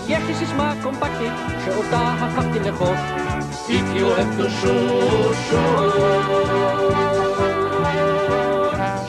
יש 0.07 0.23
לי 0.27 0.35
סיסמה 0.35 0.73
קומפקטית 0.83 1.33
שאותה 1.65 2.15
הפכתי 2.19 2.59
לחוק. 2.59 2.97
If 3.67 3.87
you 3.97 4.05
have 4.17 4.33
to 4.39 4.47
shoot, 4.59 5.35
shoot 5.47 5.95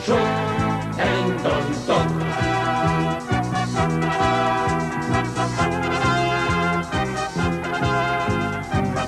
Shoot 0.05 0.29
and 1.07 1.43
don't 1.43 1.73
talk 1.87 2.09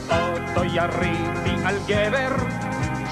באוטו 0.08 0.64
יריתי 0.64 1.56
על 1.66 1.76
גבר 1.88 2.36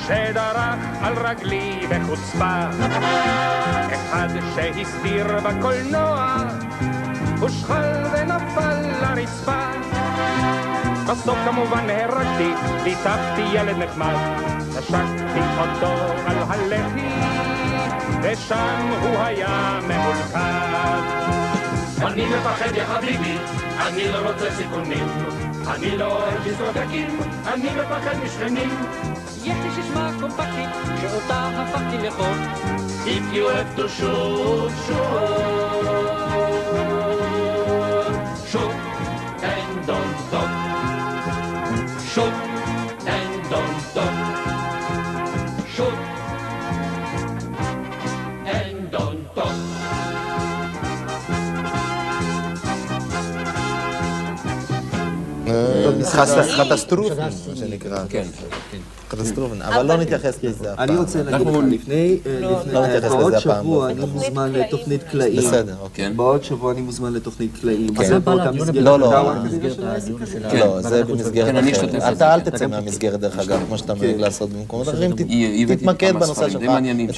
שדרך 0.08 0.58
על 1.02 1.14
רגלי 1.28 1.80
בחוצפה. 1.90 2.60
אחד 3.94 4.28
שהסתיר 4.56 5.28
בקולנוע 5.40 6.38
הושחל 7.44 8.04
ונפל 8.14 8.82
לרצפה 9.02 9.72
בסוף 11.08 11.38
כמובן 11.46 11.86
נהרגתי, 11.88 12.52
ליטפתי 12.84 13.42
ילד 13.54 13.78
נחמד 13.78 14.16
נשקתי 14.70 15.40
אותו 15.60 15.94
על 16.26 16.38
הלחי 16.38 17.02
ושם 18.24 18.90
הוא 19.02 19.20
היה 19.20 19.80
ממולכד 19.84 21.02
אני 22.02 22.26
מפחד 22.26 22.76
יא 22.76 22.86
חביבי, 22.86 23.38
אני 23.88 24.08
לא 24.12 24.30
רוצה 24.30 24.52
סיכונים 24.52 25.08
אני 25.68 25.98
לא 25.98 26.06
אוהב 26.06 26.44
דיסקוטקים, 26.44 27.20
אני 27.54 27.70
מפחד 27.70 28.16
משכנים 28.24 28.70
יש 29.44 29.56
לי 29.64 29.72
סיסמה 29.76 30.12
קומפקטית 30.20 30.70
שאותה 31.02 31.50
הפכתי 31.56 32.08
לחוק 32.08 32.38
If 33.06 33.36
you 33.36 33.48
have 33.50 33.76
to 33.76 33.90
shoot, 33.90 34.72
shoot 34.88 35.73
קטסטרופים, 56.57 57.17
מה 57.19 57.31
שנקרא. 57.57 58.05
כן. 59.16 59.24
קטסטרופים, 59.24 59.62
אבל 59.62 59.86
לא 59.86 59.98
נתייחס 59.98 60.44
לזה 60.44 60.74
הפעם. 60.74 60.90
אני 60.90 60.98
רוצה 60.98 61.24
להגיד 61.24 61.48
לך, 61.48 61.56
לפני, 61.70 62.18
לא 62.42 63.00
בעוד 63.10 63.40
שבוע 63.40 63.92
אני. 63.92 64.06
מוזמן 64.06 64.52
לתוכנית 64.52 65.04
קלעים. 65.04 65.38
בסדר, 65.38 65.76
אוקיי. 65.82 66.10
בעוד 66.10 66.44
שבוע 66.44 66.72
אני 66.72 66.82
מוזמן 66.82 67.14
לתוכנית 67.14 67.52
קלעים. 67.62 67.96
כן. 67.96 68.06
זה 68.06 68.20
באותה 68.20 68.52
מסגרת. 68.52 68.76
לא, 68.84 69.00
לא, 69.00 69.10
אתה 69.10 69.24
לא? 69.24 70.60
לא, 70.60 70.82
זה 70.82 71.04
במסגרת 71.04 71.48
כן, 71.48 71.58
אחרת. 71.98 72.18
אתה 72.18 72.34
אל 72.34 72.40
תצא 72.40 72.68
מהמסגרת 72.68 73.20
דרך 73.20 73.40
אגב, 73.40 73.60
כמו 73.68 73.78
שאתה 73.78 73.94
נוהג 73.94 74.20
לעשות 74.20 74.50
במקומות 74.50 74.90
אחרים, 74.90 75.12
תתמקד 75.68 76.14
בנושא 76.14 76.50
שלך, 76.50 76.64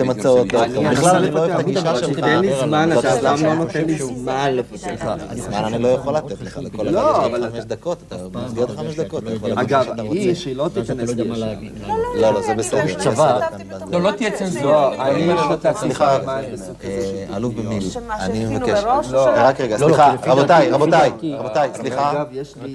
רוצה 0.08 0.30
אותו. 0.30 0.58
בכלל 0.92 1.16
אני 1.16 1.32
לא 1.32 1.40
אוהב 1.40 1.52
את 1.52 1.60
הגישה 1.60 1.82
אבל 1.92 2.00
שלך. 2.00 2.16
תיתן 2.16 2.42
לי 2.42 2.52
זמן, 2.66 2.90
אתה 3.00 3.14
אף 3.14 3.22
פעם 3.22 3.46
לא. 3.46 3.54
נותן 3.56 3.86
לי 3.86 3.98
זמן 3.98 4.52
לפתח. 4.54 5.06
זמן 5.36 5.64
אני 5.66 5.84
לא 5.84 5.88
יכול 5.88 6.16
לתת 6.18 6.42
לך, 6.42 6.60
לכל 6.62 6.84
לא, 6.84 7.12
אחד 7.12 7.28
יש 7.28 7.34
אבל 7.34 7.46
לך 7.46 7.54
חמש 7.54 7.66
דקות, 7.66 7.98
אתה 8.08 8.16
במסגרת 8.32 8.70
החמש 8.70 8.96
דקות, 8.96 9.24
אגב, 9.56 9.86
היא. 10.12 10.36
שהיא 10.36 10.56
לא 10.56 10.70
תיכנס 10.74 11.10
לי 11.10 11.24
לא, 11.88 12.34
לא, 12.34 12.42
זה 12.42 12.56
בסדר. 12.56 12.86
יש 12.86 12.96
צבא. 12.96 13.40
לא, 13.92 14.02
לא 14.02 14.12
תהיה 14.12 14.32
צנזורה. 14.32 14.96
לא, 14.98 15.02
אני 15.08 15.34
השתתפתי 15.34 15.80
סליחה, 15.80 16.18
אה, 16.84 17.36
אלוף 17.36 17.54
במיל', 17.54 17.90
שמה, 17.90 18.26
אני 18.26 18.46
מבקש, 18.46 18.84
מראש, 18.84 19.08
לא, 19.08 19.26
ש- 19.26 19.38
רק 19.40 19.62
רגע, 19.62 19.78
לא, 19.78 19.90
לא, 19.90 19.96
סליחה, 19.96 20.16
רבותיי, 20.32 20.72
רבותיי, 20.72 21.12
רבותיי, 21.40 21.70
סליחה, 21.76 22.24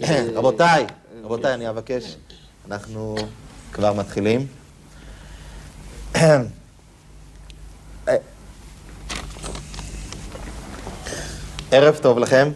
אה, 0.03 0.25
רבותיי, 0.35 0.87
רבותיי, 1.25 1.55
אני 1.55 1.69
אבקש, 1.71 2.17
אנחנו 2.71 3.15
כבר 3.73 3.93
מתחילים. 3.93 4.47
אה, 6.17 6.39
ערב 11.71 11.99
טוב 12.03 12.19
לכם, 12.19 12.49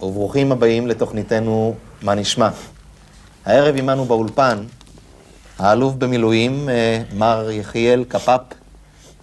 וברוכים 0.00 0.52
הבאים 0.52 0.86
לתוכניתנו 0.86 1.74
מה 2.02 2.14
נשמע. 2.14 2.48
הערב 3.46 3.76
עמנו 3.76 4.04
באולפן 4.04 4.58
האלוף 5.58 5.94
במילואים 5.94 6.68
אה, 6.68 7.02
מר 7.12 7.50
יחיאל 7.50 8.04
קפאפ, 8.08 8.40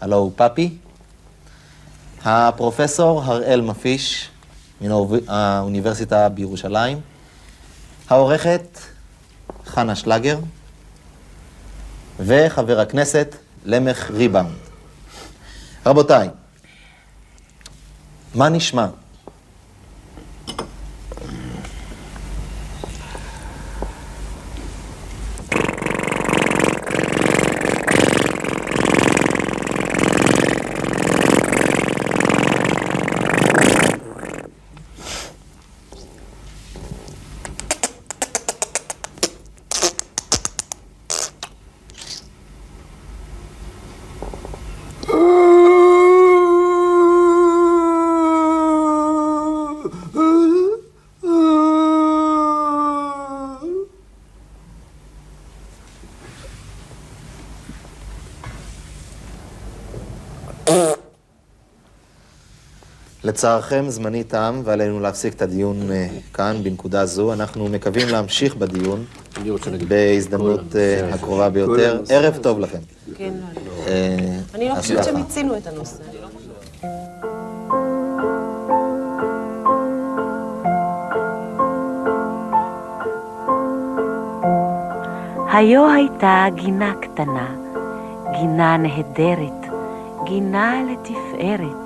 הלו 0.02 0.18
הוא 0.18 0.32
פאפי, 0.36 0.78
הפרופסור 2.24 3.24
הראל 3.24 3.62
מפיש 3.62 4.30
מן 4.82 4.92
האוניברסיטה 5.28 6.30
בירושלים, 6.30 7.00
העורכת 8.10 8.80
חנה 9.66 9.96
שלגר 9.96 10.40
וחבר 12.20 12.80
הכנסת 12.80 13.36
למך 13.66 14.12
ריבאונד. 14.12 14.50
רבותיי, 15.86 16.30
מה 18.36 18.50
נשמע? 18.50 18.88
לצערכם 63.24 63.86
זמני 63.88 64.24
תם 64.24 64.62
ועלינו 64.64 65.00
להפסיק 65.00 65.34
את 65.34 65.42
הדיון 65.42 65.92
אה, 65.92 66.08
כאן, 66.34 66.58
בנקודה 66.64 67.06
זו. 67.06 67.34
אנחנו 67.34 67.68
מקווים 67.68 68.10
להמשיך 68.10 68.56
בדיון 68.56 69.06
בהזדמנות 69.88 70.76
אה, 70.76 71.14
הקרובה 71.14 71.50
ביותר. 71.50 72.02
ערב 72.10 72.38
טוב 72.38 72.60
לכם. 72.60 72.80
כן. 73.18 73.34
אה, 73.88 74.38
אני 74.56 74.70
לא 74.70 74.76
חושבת. 74.76 75.04
שמיצינו 75.04 75.58
את 75.58 75.68
הנושא. 75.68 76.04
היו 85.54 85.92
הייתה 85.92 86.46
גינה 86.56 86.94
קטנה, 87.02 87.56
גינה 88.40 88.78
נהדרת, 88.78 89.72
גינה 90.26 90.82
לתפארת. 90.92 91.81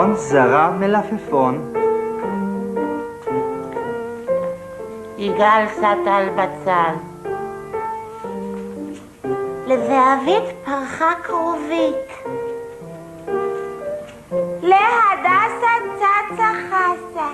ירון 0.00 0.16
זרה 0.16 0.70
מלפפון. 0.70 1.72
יגאל 5.18 5.64
סטל 5.68 6.28
בצל. 6.36 6.94
לזהבית 9.66 10.44
פרחה 10.64 11.12
כרובית. 11.24 12.28
להדסה 14.62 15.72
צצה 15.98 16.50
חסה. 16.70 17.28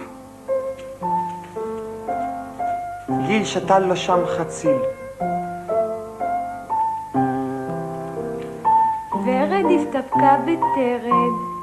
גיל 3.27 3.45
שתל 3.45 3.79
לו 3.79 3.97
שם 3.97 4.27
חציל. 4.27 4.79
ורד 9.25 9.65
הסתפקה 9.81 10.37
בטרד. 10.45 11.56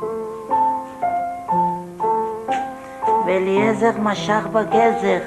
ואליעזר 3.33 3.91
משך 3.99 4.47
בגזר. 4.53 5.19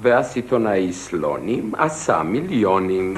והסיטונאי 0.00 0.92
סלונים 0.92 1.72
עשה 1.78 2.22
מיליונים. 2.22 3.16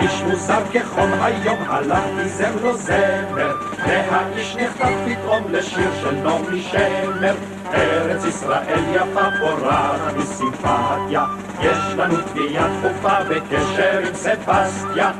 איש 0.00 0.22
מוזר 0.22 0.62
כחום 0.72 1.10
היום 1.20 1.58
הלך 1.66 2.04
פיזר 2.16 2.62
לו 2.62 2.76
זמר 2.76 3.56
והאיש 3.86 4.56
נחטף 4.56 4.94
פתאום 5.06 5.42
לשיר 5.50 5.90
של 6.00 6.14
נעמי 6.14 6.62
שמר 6.62 7.34
ארץ 7.74 8.24
ישראל 8.24 8.84
יפה 8.94 9.28
פורחת 9.40 10.14
מסימפתיה 10.16 11.26
יש 11.60 11.94
לנו 11.96 12.16
תביעה 12.20 12.68
דחופה 12.68 13.24
בקשר 13.24 13.98
עם 14.06 14.14
סבסטיה 14.14 15.12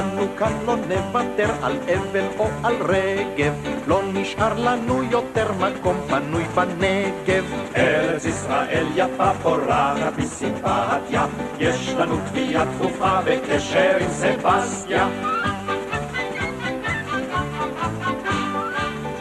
אנו 0.00 0.26
כאן 0.38 0.52
לא 0.66 0.76
נוותר 0.76 1.50
על 1.62 1.76
אבל 1.86 2.26
או 2.38 2.46
על 2.62 2.74
רגב, 2.88 3.52
לא 3.86 4.00
נשאר 4.12 4.58
לנו 4.58 5.02
יותר 5.02 5.52
מקום 5.52 5.96
פנוי 6.08 6.44
בנגב. 6.54 7.44
ארץ 7.76 8.24
ישראל 8.24 8.86
יפה 8.96 9.30
פורחת 9.42 10.18
מסימפתיה, 10.18 11.26
יש 11.58 11.94
לנו 11.98 12.16
תביעה 12.26 12.64
דחופה 12.64 13.20
בקשר 13.24 13.96
עם 14.00 14.10
סבסטיה. 14.10 15.08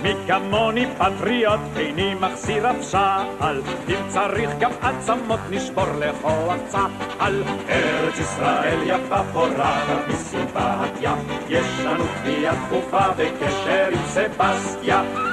מי 0.10 0.16
כמוני 0.28 0.86
פטריוט, 0.98 1.60
איני 1.76 2.14
מחזיר 2.14 2.72
אף 2.72 2.76
שעל, 2.82 3.62
אם 3.90 4.08
צריך 4.08 4.50
גם 4.60 4.72
עצמות 4.82 5.40
נשבור 5.50 5.86
לכוח 6.00 6.56
צה"ל. 6.68 7.44
ארץ 7.70 8.20
ישראל 8.20 8.80
יפה 8.86 9.24
פורחת 9.34 10.08
מסימפתיה, 10.08 11.16
יש 11.50 11.80
לנו 11.86 12.04
תביעה 12.22 12.56
דחופה 12.56 13.10
בקשר 13.18 13.88
עם 13.92 14.06
סבסטיה. 14.06 15.29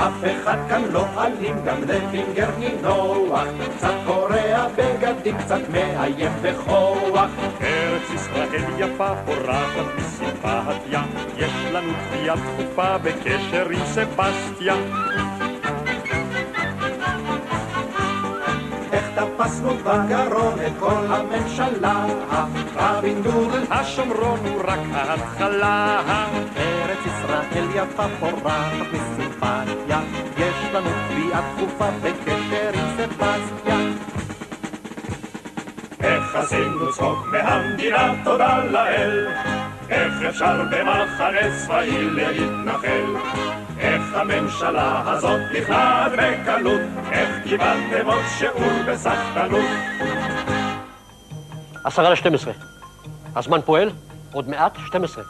אף 0.00 0.24
אחד 0.24 0.58
כאן 0.68 0.82
לא 0.92 1.04
אלים, 1.18 1.56
גם 1.64 1.82
לפינגר 1.82 2.48
נינוח, 2.58 3.48
קצת 3.76 3.94
קורע 4.06 4.68
בגדים, 4.76 5.38
קצת 5.38 5.60
מאיים 5.72 6.32
בכוח. 6.42 7.30
ארץ 7.60 8.10
ישראל 8.14 8.64
יפה 8.78 9.14
פורחת 9.26 9.86
מסימפתיה, 9.96 11.02
יש 11.36 11.52
לנו 11.72 11.92
תביעה 11.92 12.36
דחופה 12.36 12.98
בקשר 12.98 13.68
עם 13.70 13.84
סבסטיה. 13.84 14.74
תפסנו 19.20 19.70
בגרון 19.74 20.54
את 20.66 20.72
כל 20.78 21.06
הממשלה, 21.08 22.06
רבין 22.76 23.22
דורל 23.22 23.62
השומרון 23.70 24.38
הוא 24.44 24.62
רק 24.64 24.78
ההתחלה. 24.92 26.02
ארץ 26.56 26.98
ישראל 27.06 27.66
יפה 27.74 28.04
פורחת 28.20 28.86
מסימפתיה, 28.92 30.00
יש 30.36 30.74
לנו 30.74 30.90
תביעה 31.08 31.40
דחופה 31.56 31.90
בקשר 32.02 32.70
עם 32.74 32.86
סבסטיה. 32.96 33.76
איך 36.00 36.34
עשינו 36.36 36.92
צחוק 36.92 37.26
מהמדינה, 37.32 38.14
תודה 38.24 38.64
לאל. 38.64 39.28
איך 39.90 40.12
אפשר 40.28 40.62
במחנה 40.70 41.58
צבאי 41.58 42.10
להתנחל? 42.10 43.14
הממשלה 44.14 45.02
הזאת 45.10 45.40
נכנעת 45.58 46.12
בקלות? 46.12 46.80
איך 47.12 47.28
קיבלתם 47.44 48.06
עוד 48.06 48.22
שיעור 48.38 48.82
בסחטנות? 48.86 49.64
עשרה 51.84 52.10
לשתים 52.10 52.34
עשרה. 52.34 52.52
הזמן 53.36 53.60
פועל, 53.60 53.90
עוד 54.32 54.48
מעט 54.48 54.78
12. 54.86 55.24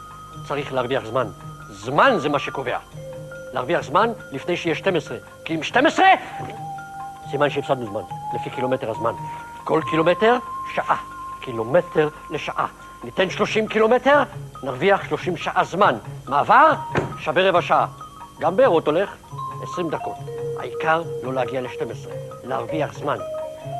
צריך 0.47 0.73
להרוויח 0.73 1.05
זמן. 1.05 1.27
זמן 1.69 2.13
זה 2.17 2.29
מה 2.29 2.39
שקובע. 2.39 2.77
להרוויח 3.53 3.81
זמן 3.81 4.09
לפני 4.31 4.57
שיהיה 4.57 4.75
12. 4.75 5.17
כי 5.45 5.53
עם 5.53 5.63
12, 5.63 6.05
סימן 7.31 7.49
שהפסדנו 7.49 7.85
זמן, 7.85 8.01
לפי 8.35 8.49
קילומטר 8.49 8.91
הזמן. 8.91 9.13
כל 9.63 9.81
קילומטר, 9.89 10.37
שעה. 10.75 10.97
קילומטר 11.41 12.09
לשעה. 12.29 12.67
ניתן 13.03 13.29
30 13.29 13.67
קילומטר, 13.67 14.23
נרוויח 14.63 15.07
30 15.09 15.37
שעה 15.37 15.63
זמן. 15.63 15.95
מעבר, 16.27 16.73
שווה 17.19 17.49
רבע 17.49 17.61
שעה. 17.61 18.00
גם 18.41 18.55
בארות 18.55 18.87
הולך 18.87 19.15
20 19.63 19.89
דקות. 19.89 20.15
העיקר 20.59 21.01
לא 21.23 21.33
להגיע 21.33 21.61
ל-12, 21.61 22.09
להרוויח 22.43 22.93
זמן. 22.93 23.17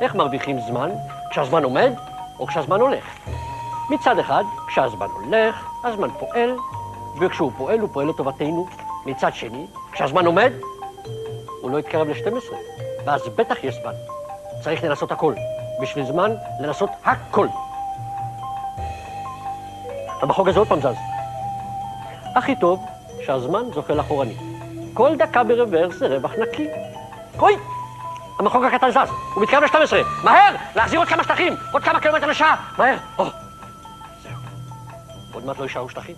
איך 0.00 0.14
מרוויחים 0.14 0.60
זמן? 0.60 0.90
כשהזמן 1.30 1.64
עומד 1.64 1.92
או 2.38 2.46
כשהזמן 2.46 2.80
הולך. 2.80 3.04
מצד 3.90 4.18
אחד, 4.18 4.44
כשהזמן 4.66 5.06
הולך, 5.06 5.66
הזמן 5.84 6.08
פועל, 6.18 6.56
וכשהוא 7.20 7.52
פועל, 7.56 7.78
הוא 7.78 7.88
פועל 7.92 8.08
לטובתנו. 8.08 8.66
מצד 9.06 9.34
שני, 9.34 9.66
כשהזמן 9.92 10.26
עומד, 10.26 10.52
הוא 11.60 11.70
לא 11.70 11.78
יתקרב 11.78 12.08
ל-12, 12.08 12.54
ואז 13.04 13.28
בטח 13.28 13.64
יש 13.64 13.74
זמן. 13.82 13.92
צריך 14.60 14.84
לנסות 14.84 15.12
הכל. 15.12 15.34
בשביל 15.80 16.04
זמן, 16.04 16.32
לנסות 16.60 16.90
הכל. 17.04 17.46
המחוג 20.20 20.48
הזה 20.48 20.58
עוד 20.58 20.68
פעם 20.68 20.80
זז. 20.80 20.96
הכי 22.36 22.56
טוב 22.56 22.80
שהזמן 23.26 23.64
זוחל 23.74 24.00
אחורנית. 24.00 24.51
כל 24.94 25.16
דקה 25.16 25.44
ברוורס 25.44 25.96
זה 25.96 26.06
רווח 26.06 26.32
נקי. 26.38 26.68
אוי! 27.38 27.56
המחוג 28.38 28.64
הקטן 28.64 28.90
זז, 28.90 29.10
הוא 29.34 29.42
מתקרב 29.42 29.62
ל-12. 29.62 30.24
מהר! 30.24 30.54
להחזיר 30.76 30.98
עוד 30.98 31.08
כמה 31.08 31.24
שטחים! 31.24 31.56
עוד 31.72 31.82
כמה 31.82 32.00
קילומטר 32.00 32.26
לשעה! 32.26 32.56
מהר! 32.78 32.96
זהו. 33.16 34.32
עוד 35.32 35.46
מעט 35.46 35.58
לא 35.58 35.62
יישארו 35.62 35.88
שטחים. 35.88 36.14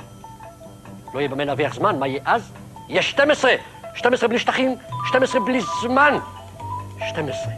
לא 1.14 1.18
יהיה 1.18 1.28
במה 1.28 1.44
להרוויח 1.44 1.74
זמן, 1.74 1.98
מה 1.98 2.06
יהיה 2.06 2.20
אז? 2.24 2.52
יהיה 2.88 3.02
12! 3.02 3.54
12 3.94 4.28
בלי 4.28 4.38
שטחים, 4.38 4.76
12 5.08 5.40
בלי 5.40 5.60
זמן! 5.82 6.18
12. 7.08 7.52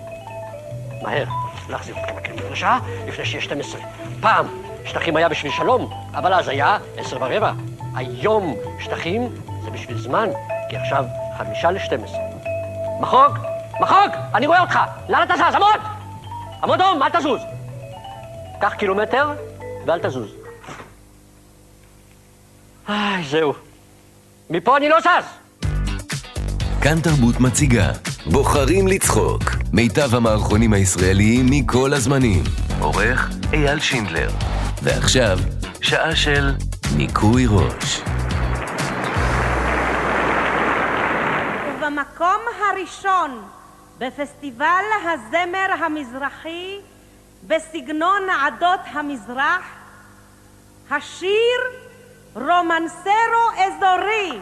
מהר, 1.02 1.24
להחזיר 1.68 1.94
עוד 1.94 2.04
כמה 2.06 2.20
קילומטר 2.20 2.52
לשעה, 2.52 2.78
לפני 3.06 3.24
שיהיה 3.24 3.42
12. 3.42 3.80
פעם 4.20 4.46
שטחים 4.84 5.16
היה 5.16 5.28
בשביל 5.28 5.52
שלום, 5.52 5.90
אבל 6.14 6.34
אז 6.34 6.48
היה 6.48 6.78
10 6.96 7.16
ורבע. 7.20 7.52
היום 7.94 8.54
שטחים 8.78 9.28
זה 9.64 9.70
בשביל 9.70 9.98
זמן, 9.98 10.28
כי 10.68 10.76
עכשיו 10.76 11.04
חמישה 11.38 11.70
ל-12. 11.70 12.16
מחוג, 13.00 13.38
מחוג, 13.80 14.10
אני 14.34 14.46
רואה 14.46 14.60
אותך, 14.60 14.78
לאן 15.08 15.22
אתה 15.22 15.34
זז? 15.36 15.54
עמוד! 15.54 15.80
עמוד 16.62 16.80
הום, 16.80 17.02
אל 17.02 17.08
תזוז. 17.08 17.40
קח 18.60 18.74
קילומטר 18.74 19.30
ואל 19.86 19.98
תזוז. 19.98 20.30
איי, 22.88 23.24
זהו. 23.24 23.52
מפה 24.50 24.76
אני 24.76 24.88
לא 24.88 25.00
זז! 25.00 25.24
כאן 26.80 27.00
תרבות 27.00 27.40
מציגה 27.40 27.92
בוחרים 28.26 28.88
לצחוק 28.88 29.42
מיטב 29.72 30.14
המערכונים 30.14 30.72
הישראליים 30.72 31.46
מכל 31.50 31.92
הזמנים 31.94 32.44
עורך 32.80 33.30
אייל 33.52 33.80
שינדלר 33.80 34.30
ועכשיו 34.82 35.38
שעה 35.80 36.16
של 36.16 36.52
ניקוי 36.96 37.46
ראש. 37.46 38.00
הראשון 42.86 43.48
בפסטיבל 43.98 44.84
הזמר 45.04 45.84
המזרחי 45.84 46.78
בסגנון 47.42 48.30
עדות 48.30 48.80
המזרח, 48.92 49.62
השיר 50.90 51.60
רומנסרו 52.34 53.50
אזורי. 53.56 54.40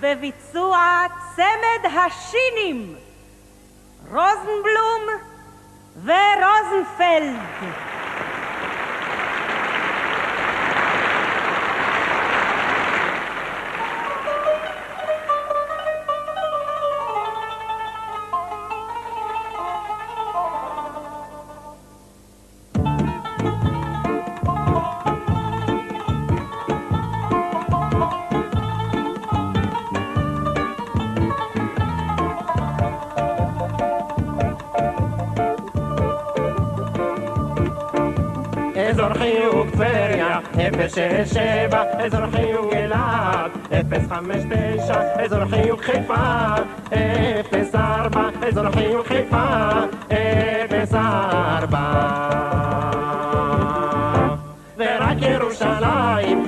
בביצוע, 0.00 1.04
צמד 1.36 1.90
השינים 2.00 3.09
Rosenblum, 4.10 5.20
The 6.04 6.22
Rosenfeld. 6.42 7.99
067, 40.94 41.84
אזור 41.98 42.26
חיוג 42.30 42.72
אילת, 42.72 43.50
059, 44.08 45.00
אזור 45.24 45.44
חיוג 45.44 45.80
חיפה, 45.80 46.54
04, 47.72 48.30
אזור 48.48 48.70
חיוג 48.70 49.06
חיפה, 49.06 49.70
04. 50.90 51.80
ורק 54.76 55.22
ירושלים, 55.22 56.46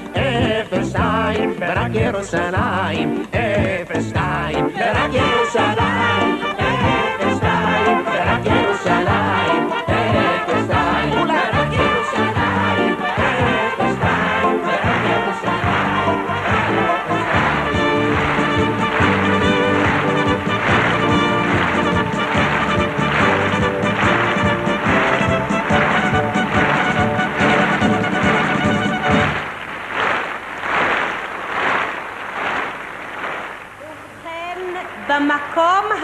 02, 0.92 1.54
ורק 1.60 1.90
ירושלים, 1.94 3.24
02, 3.30 3.71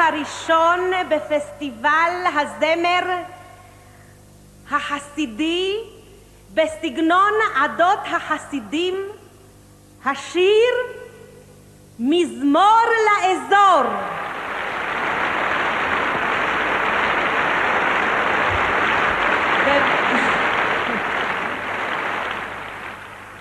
הראשון 0.08 0.90
בפסטיבל 1.10 2.12
הזמר 2.34 3.16
החסידי 4.70 5.76
בסגנון 6.54 7.32
עדות 7.56 7.98
החסידים, 8.04 8.94
השיר 10.04 10.74
מזמור 11.98 12.84
לאזור. 13.06 13.84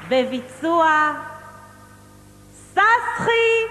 בביצוע 0.09 1.11
ססחי 2.53 3.66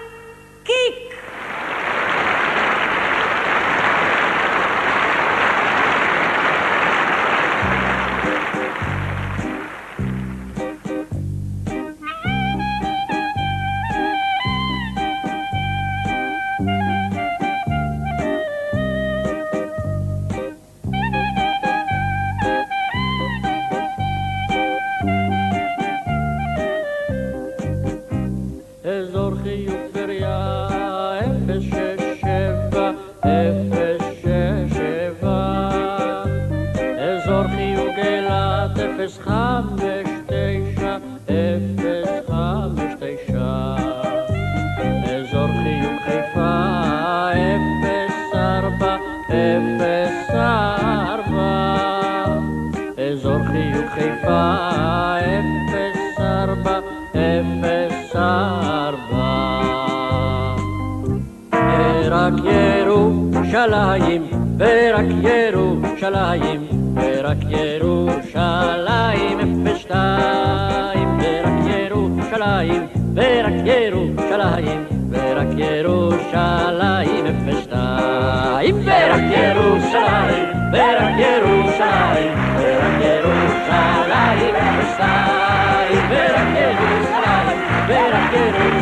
ירושלים, 66.07 66.67
ורק 66.95 67.37
ירושלים, 67.49 69.39
אפס 69.39 69.77
שתיים, 69.77 71.19
ורק 71.19 71.65
ירושלים, 71.65 72.87
ורק 73.13 73.53
ירושלים, 73.65 74.85
ורק 75.09 75.47
ירושלים, 75.57 77.25
אפס 77.25 77.63
שתיים, 77.63 78.75
ורק 78.85 79.21
ירושלים, 79.31 80.45
ורק 80.73 81.17
ירושלים, 81.17 82.37
ורק 82.55 82.99
ירושלים, 82.99 84.55
אפס 84.55 84.93
שתיים, 84.93 86.05
ורק 86.09 86.47
ירושלים, 86.55 87.59
ורק 87.87 88.31
ירושלים, 88.31 88.76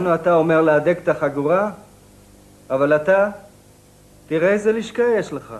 לנו 0.00 0.14
אתה 0.14 0.34
אומר 0.34 0.62
להדק 0.62 0.98
את 1.02 1.08
החגורה, 1.08 1.70
אבל 2.70 2.96
אתה, 2.96 3.30
תראה 4.28 4.48
איזה 4.48 4.72
לשכה 4.72 5.02
יש 5.02 5.32
לך. 5.32 5.54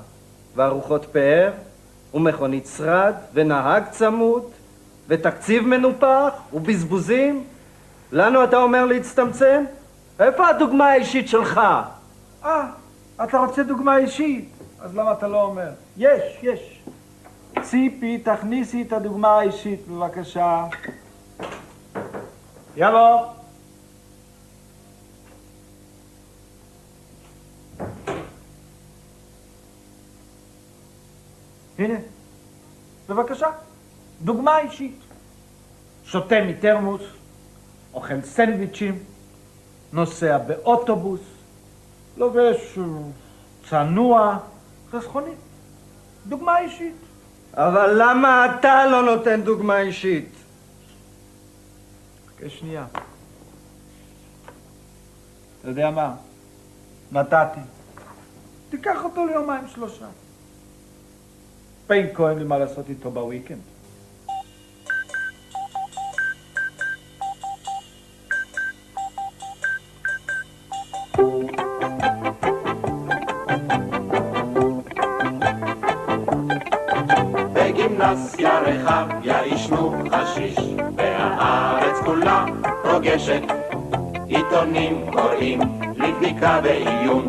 וארוחות 0.57 1.05
פאר, 1.13 1.53
ומכונית 2.15 2.67
שרד, 2.77 3.15
ונהג 3.35 3.85
צמוד, 3.91 4.43
ותקציב 5.09 5.67
מנופח, 5.67 6.33
ובזבוזים. 6.53 7.45
לנו 8.13 8.45
אתה 8.45 8.57
אומר 8.57 8.85
להצטמצם? 8.85 9.65
איפה 10.21 10.49
הדוגמה 10.49 10.91
האישית 10.91 11.29
שלך? 11.29 11.61
אה, 12.45 12.67
אתה 13.25 13.39
רוצה 13.39 13.63
דוגמה 13.63 13.97
אישית? 13.97 14.51
אז 14.81 14.97
למה 14.97 15.13
אתה 15.13 15.29
לא 15.29 15.43
אומר? 15.43 15.71
יש, 15.97 16.39
יש. 16.43 16.83
ציפי, 17.63 18.19
תכניסי 18.19 18.83
את 18.83 18.93
הדוגמה 18.93 19.39
האישית, 19.39 19.89
בבקשה. 19.89 20.65
יבוא. 22.77 23.40
הנה, 31.81 31.95
בבקשה. 33.09 33.47
דוגמה 34.23 34.59
אישית. 34.59 34.99
שותה 36.05 36.35
מתרמוס, 36.47 37.03
אוכל 37.95 38.21
סנדוויצ'ים, 38.23 38.99
נוסע 39.93 40.39
באוטובוס, 40.39 41.21
לובש 42.17 42.79
צנוע, 43.69 44.39
חסכוני. 44.91 45.31
דוגמה 46.27 46.59
אישית. 46.59 46.95
אבל 47.55 48.03
למה 48.03 48.47
אתה 48.47 48.87
לא 48.87 49.03
נותן 49.17 49.43
דוגמה 49.43 49.81
אישית? 49.81 50.29
חכה 52.29 52.51
שנייה. 52.51 52.87
אתה 55.61 55.69
יודע 55.69 55.91
מה? 55.91 56.15
נתתי. 57.13 57.61
תיקח 58.71 59.05
אותו 59.05 59.27
ליומיים 59.27 59.69
שלושה. 59.69 60.07
פיינקו 61.91 62.29
אין 62.29 62.39
לי 62.39 62.45
מה 62.45 62.59
לעשות 62.59 62.89
איתו 62.89 63.11
בוויקנד. 63.11 63.59
בגימנסיה 77.53 78.61
רחביה 78.61 79.47
ישנו 79.47 79.95
חשיש, 80.11 80.59
והארץ 80.97 81.97
כולה 82.05 82.47
רוגשת. 82.85 83.43
עיתונים 84.27 85.11
קוראים 85.13 85.61
לבדיקה 85.97 86.61
ועיון, 86.63 87.29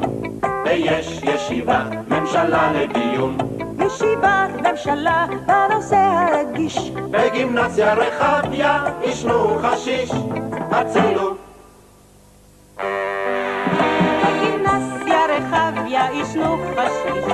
ויש 0.65 1.21
ישיבת 1.23 1.87
ממשלה 2.07 2.73
לדיון. 2.73 3.50
ישיבת 3.95 4.49
ממשלה 4.61 5.25
בנושא 5.45 5.95
הרגיש. 5.95 6.89
בגימנסיה 6.89 7.93
רחביה 7.93 8.83
ישנו 9.03 9.59
חשיש, 9.61 10.11
הצילו. 10.71 11.35
בגימנסיה 14.23 15.19
רחביה 15.29 16.07
ישנו 16.13 16.57
חשיש, 16.75 17.25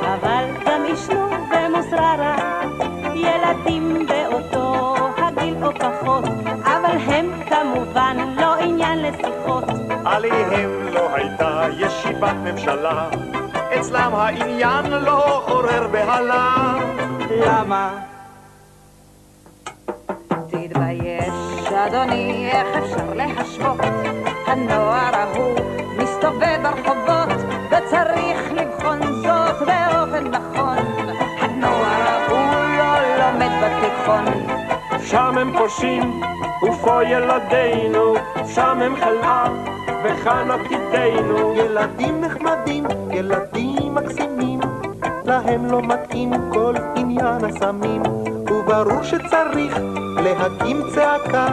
אבל 0.00 0.44
גם 0.66 0.84
ישנו 0.86 1.28
במוסררה 1.50 2.36
ילדים 3.14 4.06
באותו 4.06 4.94
הגיל 5.16 5.64
או 5.64 5.70
פחות, 5.74 6.24
אבל 6.62 6.96
הם 7.06 7.30
כמובן 7.48 8.16
לא 8.36 8.54
עניין 8.54 9.02
לשיחות. 9.02 9.64
עליהם 10.04 10.70
לא 10.92 11.14
הייתה 11.14 11.66
ישיבת 11.78 12.34
ממשלה, 12.44 13.08
אצלם 13.80 14.14
העניין 14.14 14.86
לא 14.90 15.19
אדוני, 21.86 22.50
איך 22.50 22.68
אפשר 22.76 23.14
להשוות? 23.14 23.80
הנוער 24.46 25.16
ההוא 25.16 25.54
מסתובב 25.98 26.56
ברחובות, 26.62 27.38
וצריך 27.70 28.52
לבחון 28.52 29.00
זאת 29.02 29.58
באופן 29.58 30.26
נכון. 30.26 30.78
הנוער 31.40 32.02
ההוא 32.02 32.38
לא 32.78 33.16
לומד 33.18 33.50
בתיכון. 33.62 34.24
שם 35.04 35.38
הם 35.38 35.58
פושעים, 35.58 36.20
ופה 36.62 37.04
ילדינו, 37.04 38.14
שם 38.54 38.80
הם 38.82 38.96
חלאה, 38.96 39.44
וכאן 40.04 40.50
עתידנו. 40.50 41.54
ילדים 41.54 42.20
נחמדים, 42.20 42.84
ילדים 43.10 43.94
מקסימים, 43.94 44.60
להם 45.24 45.66
לא 45.66 45.82
מתאים 45.82 46.30
כל 46.52 46.74
עניין 46.96 47.44
הסמים, 47.44 48.02
וברור 48.50 49.02
שצריך 49.02 49.78
להקים 50.16 50.82
צעקה, 50.94 51.46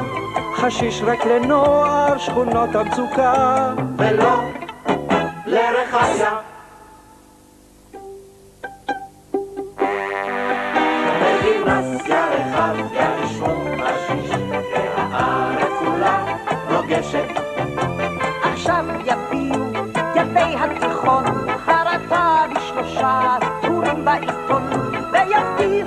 חשיש 0.56 1.02
רק 1.02 1.26
לנוער 1.26 2.18
שכונות 2.18 2.76
המצוקה. 2.76 3.74
ולא 3.98 4.38
רוגשת. 16.70 17.28
עכשיו 18.43 18.86
יביעו 19.06 19.66
ילדי 20.16 20.56
התיכון 20.60 21.24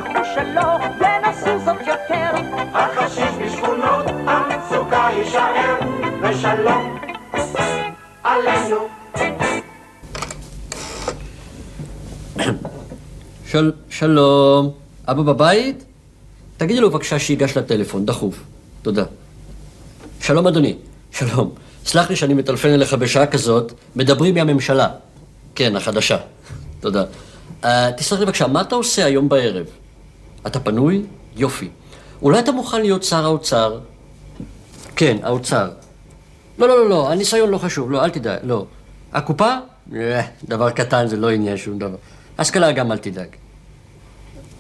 ויבטיחו 0.01 0.25
שלא 0.35 0.79
ינסו 1.07 1.65
זאת 1.65 1.81
יותר 1.87 2.31
החשיש 2.75 3.35
בשכונות 3.43 4.07
המצוקה 4.27 5.09
יישאר, 5.17 5.79
ושלום 6.23 6.99
עלינו. 8.23 8.89
של... 13.47 13.73
שלום. 13.91 14.73
אבא 15.09 15.23
בבית? 15.23 15.85
תגידי 16.57 16.81
לו 16.81 16.91
בבקשה 16.91 17.19
שיגש 17.19 17.57
לטלפון, 17.57 18.07
דחוף. 18.07 18.41
תודה. 18.83 19.05
שלום 20.21 20.47
אדוני. 20.47 20.77
שלום. 21.11 21.55
סלח 21.87 22.11
לי 22.11 22.17
שאני 22.17 22.35
מטלפן 22.35 22.69
אליך 22.69 22.95
בשעה 22.95 23.27
כזאת, 23.27 23.73
מדברים 23.97 24.35
מהממשלה. 24.35 24.89
כן, 25.55 25.77
החדשה. 25.77 26.17
תודה. 26.81 27.05
Uh, 27.63 27.67
תסלח 27.97 28.19
לי 28.19 28.27
בבקשה, 28.27 28.47
מה 28.47 28.61
אתה 28.61 28.75
עושה 28.75 29.05
היום 29.05 29.29
בערב? 29.29 29.67
אתה 30.47 30.61
פנוי? 30.61 31.03
יופי. 31.37 31.69
אולי 32.23 32.39
אתה 32.39 32.53
מוכן 32.53 32.81
להיות 32.81 33.05
שר 33.05 33.25
האוצר? 33.25 33.79
כן, 34.97 35.17
האוצר. 35.23 35.71
לא, 36.59 36.69
לא, 36.69 36.79
לא, 36.79 36.89
לא, 36.89 37.11
הניסיון 37.11 37.51
לא 37.51 37.59
חשוב, 37.59 37.91
לא, 37.91 38.05
אל 38.05 38.11
תדאג, 38.11 38.39
לא. 38.43 38.65
הקופה? 39.13 39.55
אה, 39.97 40.23
דבר 40.45 40.71
קטן, 40.71 41.07
זה 41.07 41.17
לא 41.17 41.31
עניין 41.31 41.57
שום 41.57 41.79
דבר. 41.79 41.97
השכלה 42.39 42.73
גם 42.73 42.93
אל 42.93 42.99
תדאג. 42.99 43.29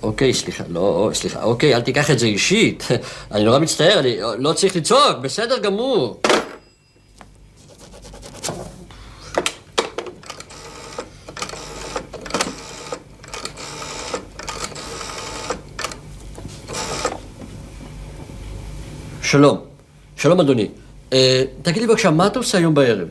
אוקיי, 0.03 0.35
סליחה, 0.35 0.65
לא, 0.69 1.11
סליחה, 1.13 1.43
אוקיי, 1.43 1.75
אל 1.75 1.81
תיקח 1.81 2.11
את 2.11 2.19
זה 2.19 2.27
אישית. 2.27 2.89
אני 3.33 3.45
נורא 3.45 3.59
מצטער, 3.59 3.99
אני 3.99 4.17
לא 4.39 4.53
צריך 4.53 4.77
לצעוק, 4.77 5.19
בסדר 5.23 5.59
גמור. 5.59 6.21
שלום, 19.31 19.59
שלום 20.17 20.41
אדוני. 20.41 20.69
אה, 21.13 21.45
תגיד 21.63 21.83
לי 21.83 21.89
בבקשה, 21.89 22.11
מה 22.11 22.27
אתה 22.27 22.39
עושה 22.39 22.59
היום 22.59 22.75
בערב? 22.75 23.09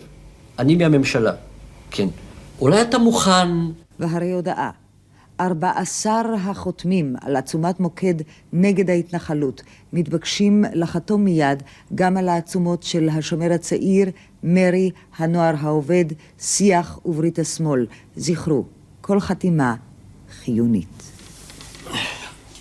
אני 0.59 0.75
מהממשלה. 0.75 1.31
כן. 1.91 2.07
אולי 2.61 2.81
אתה 2.81 2.97
מוכן... 2.97 3.47
והרי 3.99 4.31
הודעה. 4.31 4.71
14 5.39 6.35
החותמים 6.35 7.15
על 7.21 7.35
עצומת 7.35 7.79
מוקד 7.79 8.13
נגד 8.53 8.89
ההתנחלות 8.89 9.61
מתבקשים 9.93 10.65
לחתום 10.73 11.23
מיד 11.23 11.63
גם 11.95 12.17
על 12.17 12.29
העצומות 12.29 12.83
של 12.83 13.09
השומר 13.09 13.53
הצעיר, 13.53 14.09
מרי, 14.43 14.91
הנוער 15.17 15.55
העובד, 15.59 16.05
שיח 16.39 16.99
וברית 17.05 17.39
השמאל. 17.39 17.85
זכרו, 18.15 18.63
כל 19.01 19.19
חתימה 19.19 19.75
חיונית. 20.43 21.03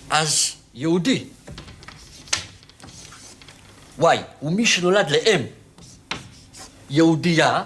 אז 0.09 0.51
יהודי. 0.73 1.23
וואי, 3.99 4.17
ומי 4.43 4.65
שנולד 4.65 5.09
לאם 5.09 5.41
יהודייה, 6.89 7.63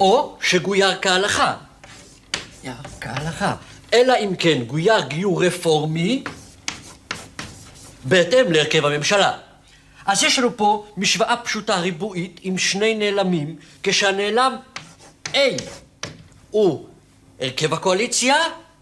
או 0.00 0.36
שגויר 0.42 1.00
כהלכה. 1.02 1.56
כהלכה. 3.00 3.56
אלא 3.92 4.14
אם 4.24 4.36
כן 4.38 4.62
גויר 4.62 5.00
גיור 5.00 5.44
רפורמי 5.44 6.24
בהתאם 8.04 8.52
להרכב 8.52 8.84
הממשלה. 8.84 9.38
אז 10.06 10.22
יש 10.22 10.38
לנו 10.38 10.56
פה 10.56 10.86
משוואה 10.96 11.36
פשוטה 11.36 11.76
ריבועית 11.76 12.40
עם 12.42 12.58
שני 12.58 12.94
נעלמים, 12.94 13.56
כשהנעלם 13.82 14.56
A 15.32 15.38
הוא 16.50 16.86
הרכב 17.40 17.74
הקואליציה, 17.74 18.36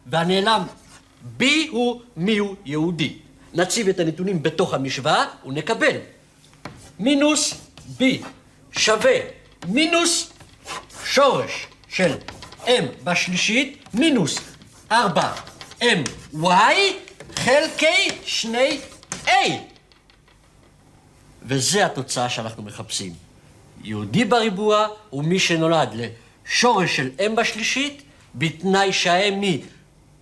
והנעלם 0.06 0.62
B 1.40 1.44
הוא 1.70 2.00
מיהו 2.16 2.54
יהודי. 2.64 3.18
נציב 3.54 3.88
את 3.88 4.00
הנתונים 4.00 4.42
בתוך 4.42 4.74
המשוואה 4.74 5.24
ונקבל. 5.46 5.96
מינוס 6.98 7.54
B 7.98 8.02
שווה 8.72 9.14
מינוס 9.68 10.32
שורש 11.04 11.66
של 11.88 12.14
M 12.64 12.82
בשלישית 13.04 13.84
מינוס 13.94 14.38
4MY 14.90 16.44
חלקי 17.34 18.08
שני 18.24 18.78
A. 19.26 19.30
וזה 21.42 21.86
התוצאה 21.86 22.28
שאנחנו 22.28 22.62
מחפשים. 22.62 23.12
יהודי 23.84 24.24
בריבוע 24.24 24.86
הוא 25.10 25.24
מי 25.24 25.38
שנולד 25.38 25.88
לשורש 25.94 26.96
של 26.96 27.10
M 27.18 27.34
בשלישית, 27.36 28.02
בתנאי 28.34 28.92
שהאם 28.92 29.40
היא 29.40 29.62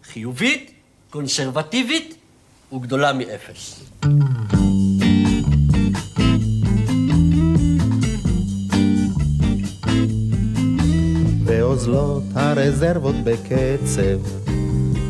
חיובית, 0.04 0.70
קונסרבטיבית 1.10 2.14
וגדולה 2.72 3.12
מאפס. 3.12 3.80
ואוזלות 11.44 12.22
הרזרבות 12.34 13.14
בקצב, 13.24 14.20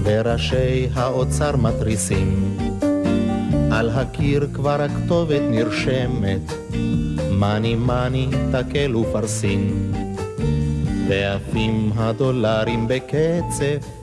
וראשי 0.04 0.88
האוצר 0.94 1.56
מתריסים. 1.56 2.58
על 3.72 3.90
הקיר 3.90 4.48
כבר 4.54 4.82
הכתובת 4.82 5.42
נרשמת, 5.50 6.52
מאני 7.30 7.74
מאני 7.74 8.28
תקל 8.52 8.96
ופרסין. 8.96 9.92
ועפים 11.08 11.92
הדולרים 11.96 12.88
בקצף, 12.88 13.99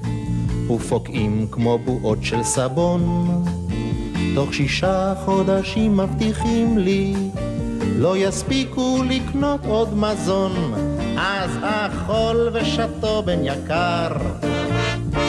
ופוקעים 0.70 1.48
כמו 1.52 1.78
בועות 1.78 2.18
של 2.22 2.44
סבון. 2.44 3.28
תוך 4.36 4.54
שישה 4.54 5.14
חודשים 5.26 5.98
מבטיחים 5.98 6.78
לי, 6.78 7.14
לא 7.96 8.18
יספיקו 8.18 9.04
לקנות 9.10 9.66
עוד 9.66 9.98
מזון, 9.98 10.74
אז 11.18 11.58
אכול 11.62 12.50
ושתו 12.54 13.24
בן 13.26 13.40
יקר, 13.44 14.10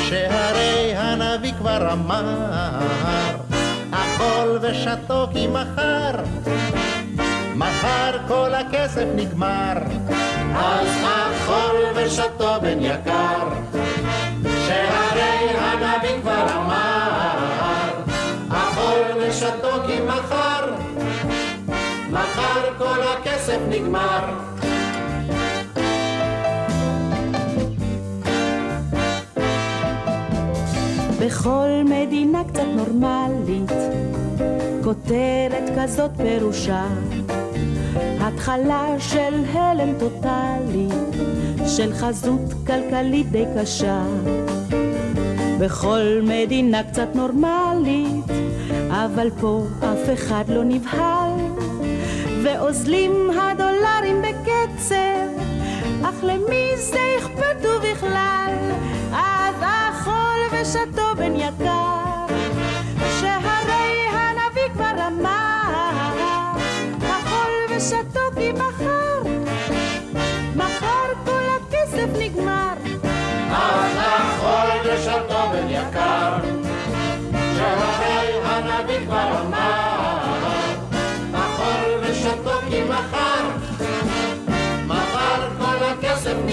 שהרי 0.09 0.97
הנביא 0.97 1.53
כבר 1.59 1.93
אמר, 1.93 2.81
אכול 3.91 4.59
ושתו 4.63 5.27
כי 5.33 5.47
מחר, 5.47 6.13
מחר 7.55 8.19
כל 8.29 8.55
הכסף 8.55 9.07
נגמר, 9.17 9.75
אז 10.55 10.89
אכול 11.05 11.77
ושתו 11.97 12.55
בן 12.63 12.79
יקר, 12.81 13.49
כבר 16.21 16.47
אמר, 16.57 17.89
אכול 18.49 19.21
ושתו 19.21 19.71
כי 19.87 20.01
מחר, 20.07 20.73
מחר 22.11 22.75
כל 22.79 23.01
הכסף 23.03 23.59
נגמר. 23.69 24.25
בכל 31.21 31.69
מדינה 31.85 32.45
קצת 32.45 32.63
נורמלית, 32.77 33.73
כותרת 34.85 35.71
כזאת 35.79 36.11
פירושה 36.17 36.85
התחלה 38.21 38.87
של 38.99 39.45
הלם 39.53 39.99
טוטאלי, 39.99 40.89
של 41.67 41.95
חזות 41.95 42.41
כלכלית 42.67 43.31
די 43.31 43.45
קשה. 43.57 44.03
בכל 45.59 46.21
מדינה 46.23 46.83
קצת 46.83 47.09
נורמלית, 47.15 48.25
אבל 48.89 49.31
פה 49.41 49.63
אף 49.81 50.13
אחד 50.15 50.45
לא 50.49 50.65
נבהל, 50.65 51.33
ואוזלים 52.43 53.31
הדולרים 53.31 54.23
בקצב, 54.23 55.29
אך 56.03 56.15
למי 56.23 56.77
זה 56.77 57.01
אכפת 57.19 57.65
ובכלל? 57.65 58.55
אז 59.13 59.55
אכול 59.61 60.61
ושתו 60.61 61.03
בן 61.17 61.37
יקר, 61.37 62.27
שהרי 63.21 64.07
הנביא 64.13 64.69
כבר 64.75 65.07
אמר, 65.07 66.17
אכול 67.01 67.77
ושתו 67.77 68.21
כי 68.37 68.53
מחר, 68.53 68.88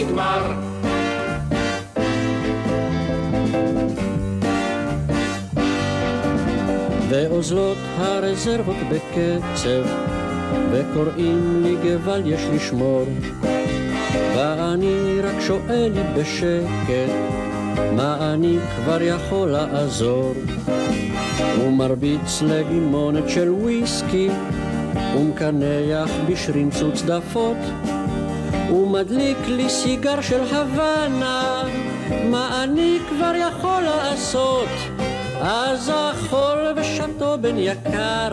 נגמר. 0.06 0.54
ואוזלות 7.10 7.78
הרזרבות 7.98 8.76
בקצב, 8.92 9.84
וקוראים 10.72 11.64
לי 11.64 11.76
גבל 11.84 12.22
יש 12.26 12.42
לשמור. 12.54 13.06
ואני 14.36 15.20
רק 15.24 15.42
שואל 15.42 15.92
לי 15.96 16.02
בשקט, 16.18 17.12
מה 17.96 18.34
אני 18.34 18.58
כבר 18.76 19.02
יכול 19.02 19.50
לעזור? 19.50 20.34
ומרביץ 21.62 22.42
לגימונת 22.42 23.30
של 23.30 23.50
וויסקי, 23.52 24.30
ומקנח 25.18 26.10
בשרימפס 26.28 27.02
ומדליק 28.72 29.38
לי 29.48 29.70
סיגר 29.70 30.22
של 30.22 30.42
הוואנה, 30.42 31.64
מה 32.24 32.64
אני 32.64 33.00
כבר 33.10 33.34
יכול 33.36 33.82
לעשות? 33.82 34.70
אז 35.42 35.92
אכול 36.12 36.74
ושתו 36.76 37.38
בן 37.42 37.58
יקר, 37.58 38.30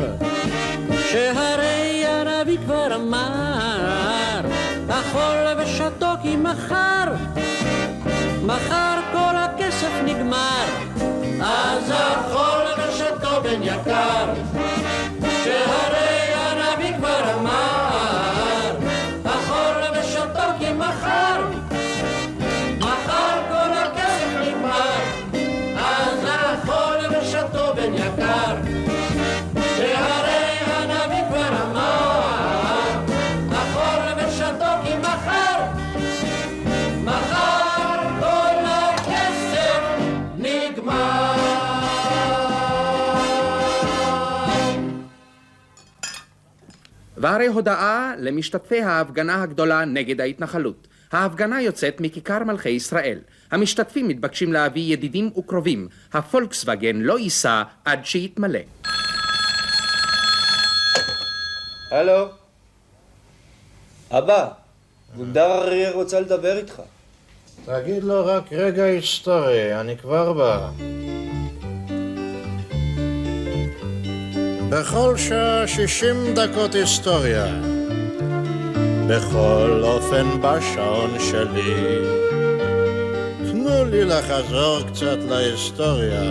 שהרי 1.11 2.07
הנביא 2.07 2.59
כבר 2.59 2.95
אמר, 2.95 4.41
אכול 4.89 5.63
ושתו 5.63 6.11
כי 6.23 6.37
מחר, 6.37 7.05
מחר 8.43 9.01
כל 9.13 9.37
הכסף 9.37 9.91
נגמר. 10.05 10.67
אז 11.41 11.93
אכול 11.93 12.85
ושתו 12.89 13.43
בן 13.43 13.63
יקר, 13.63 14.33
והרי 47.23 47.47
הודעה 47.47 48.15
למשתתפי 48.19 48.83
ההפגנה 48.83 49.43
הגדולה 49.43 49.85
נגד 49.85 50.21
ההתנחלות. 50.21 50.89
ההפגנה 51.13 51.63
יוצאת 51.63 52.01
מכיכר 52.01 52.45
מלכי 52.45 52.69
ישראל. 52.69 53.19
המשתתפים 53.51 54.09
מתבקשים 54.09 54.53
להביא 54.53 54.93
ידידים 54.93 55.31
וקרובים. 55.37 55.89
הפולקסווגן 56.13 56.97
לא 56.97 57.19
ייסע 57.19 57.63
עד 57.85 58.07
שיתמלא. 58.07 58.59
הלו? 61.91 62.29
אבא, 64.11 64.49
גונדר 65.17 65.53
אריה 65.53 65.91
רוצה 65.91 66.21
לדבר 66.21 66.57
איתך. 66.57 66.83
תגיד 67.65 68.05
לו 68.05 68.27
רק 68.27 68.53
רגע 68.53 68.85
היסטורי, 68.85 69.81
אני 69.81 69.97
כבר 69.99 70.33
בא. 70.33 70.71
בכל 74.73 75.15
שעה 75.17 75.67
שישים 75.67 76.35
דקות 76.35 76.75
היסטוריה. 76.75 77.47
בכל 79.09 79.81
אופן 79.83 80.27
בשעון 80.41 81.17
שלי. 81.19 81.99
תנו 83.51 83.85
לי 83.85 84.05
לחזור 84.05 84.81
קצת 84.93 85.19
להיסטוריה. 85.29 86.23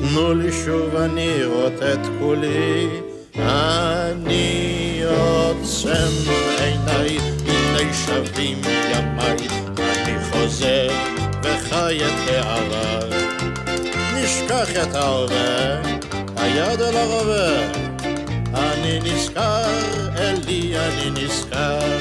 תנו 0.00 0.34
לי 0.34 0.52
שוב 0.52 0.96
אני 0.96 1.44
רוטט 1.44 2.06
כולי. 2.18 2.88
אני 3.38 5.02
עוצם 5.18 6.12
עיניי, 6.58 7.18
הנה 7.46 7.94
שבים 7.94 8.60
ימיי. 8.90 9.36
אני 9.78 10.24
חוזר 10.30 10.88
וחי 11.42 11.98
את 12.06 12.28
העבר. 12.28 13.08
נשכח 14.14 14.68
את 14.82 14.94
ההווה, 14.94 15.80
היד 16.46 16.80
אל 16.80 16.96
הרובה. 16.96 17.48
אני 18.54 19.00
נזכר, 19.00 19.64
אלי 20.18 20.74
אני 20.78 21.10
נזכר. 21.10 21.98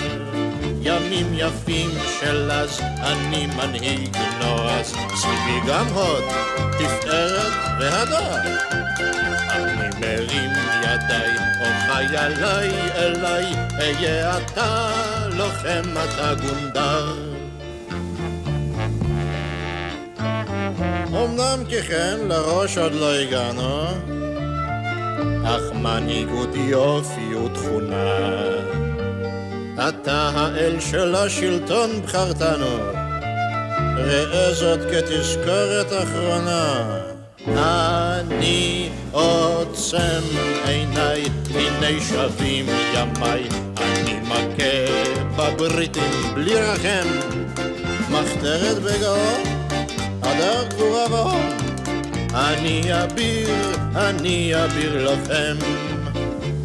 ימים 0.82 1.34
יפים 1.34 1.90
של 2.20 2.52
אז, 2.52 2.80
אני 3.02 3.48
מנהיג 3.48 4.18
נועז. 4.40 4.94
סביבי 5.16 5.68
גם 5.68 5.88
הוד, 5.88 6.24
תפארת 6.72 7.54
והדר. 7.80 8.38
אני 9.50 9.90
מרים 10.00 10.52
ידיי, 10.84 11.38
או 11.62 11.66
חייליי 11.88 12.70
אליי, 12.96 13.46
אהיה 13.80 14.38
אתה 14.38 14.90
לוחם, 15.38 15.84
אתה 16.04 16.34
גונדר. 16.42 17.36
אמנם 21.10 21.64
כי 21.70 21.82
כן, 21.82 22.18
לראש 22.28 22.78
עוד 22.78 22.94
לא 22.94 23.14
הגענו, 23.14 23.88
אך 25.46 25.62
מנהיגות 25.74 26.50
יופי 26.56 27.36
ותכונה. 27.36 28.76
אתה 29.90 30.32
האל 30.36 30.80
של 30.80 31.16
השלטון 31.16 31.90
בחרתנו, 32.04 32.78
ראה 33.98 34.54
זאת 34.54 34.80
כתזכורת 34.92 35.88
אחרונה. 36.04 36.86
אני 37.48 38.90
עוצם 39.12 40.22
עיניי, 40.66 41.24
הנה 41.56 42.02
שבים 42.02 42.66
ימיי, 42.94 43.44
אני 43.78 44.20
מכה 44.22 44.86
בבריטים 45.36 46.34
בלי 46.34 46.56
רחם, 46.56 47.08
מחתרת 48.10 48.78
בגאון, 48.84 49.44
הדר 50.24 50.68
גבורה 50.70 51.06
והון. 51.12 51.75
אני 52.36 53.04
אביר, 53.04 53.50
אני 53.96 54.54
אביר 54.66 55.12
לכם. 55.12 55.58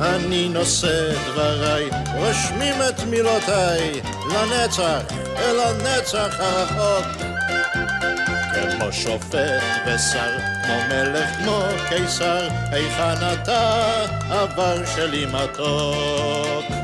אני 0.00 0.48
נושא 0.48 1.12
דבריי, 1.26 1.88
רושמים 2.16 2.74
את 2.88 3.04
מילותיי, 3.04 4.00
לנצח, 4.34 5.02
אל 5.36 5.60
הנצח 5.60 6.36
הרחוק. 6.38 7.06
כמו 8.54 8.92
שופט 8.92 9.62
ושר, 9.86 10.38
כמו 10.64 10.74
מלך, 10.88 11.28
כמו 11.38 11.62
קיסר, 11.88 12.48
היכן 12.70 13.32
אתה, 13.32 13.82
עבר 14.30 14.86
שלי 14.96 15.26
מתוק. 15.26 16.79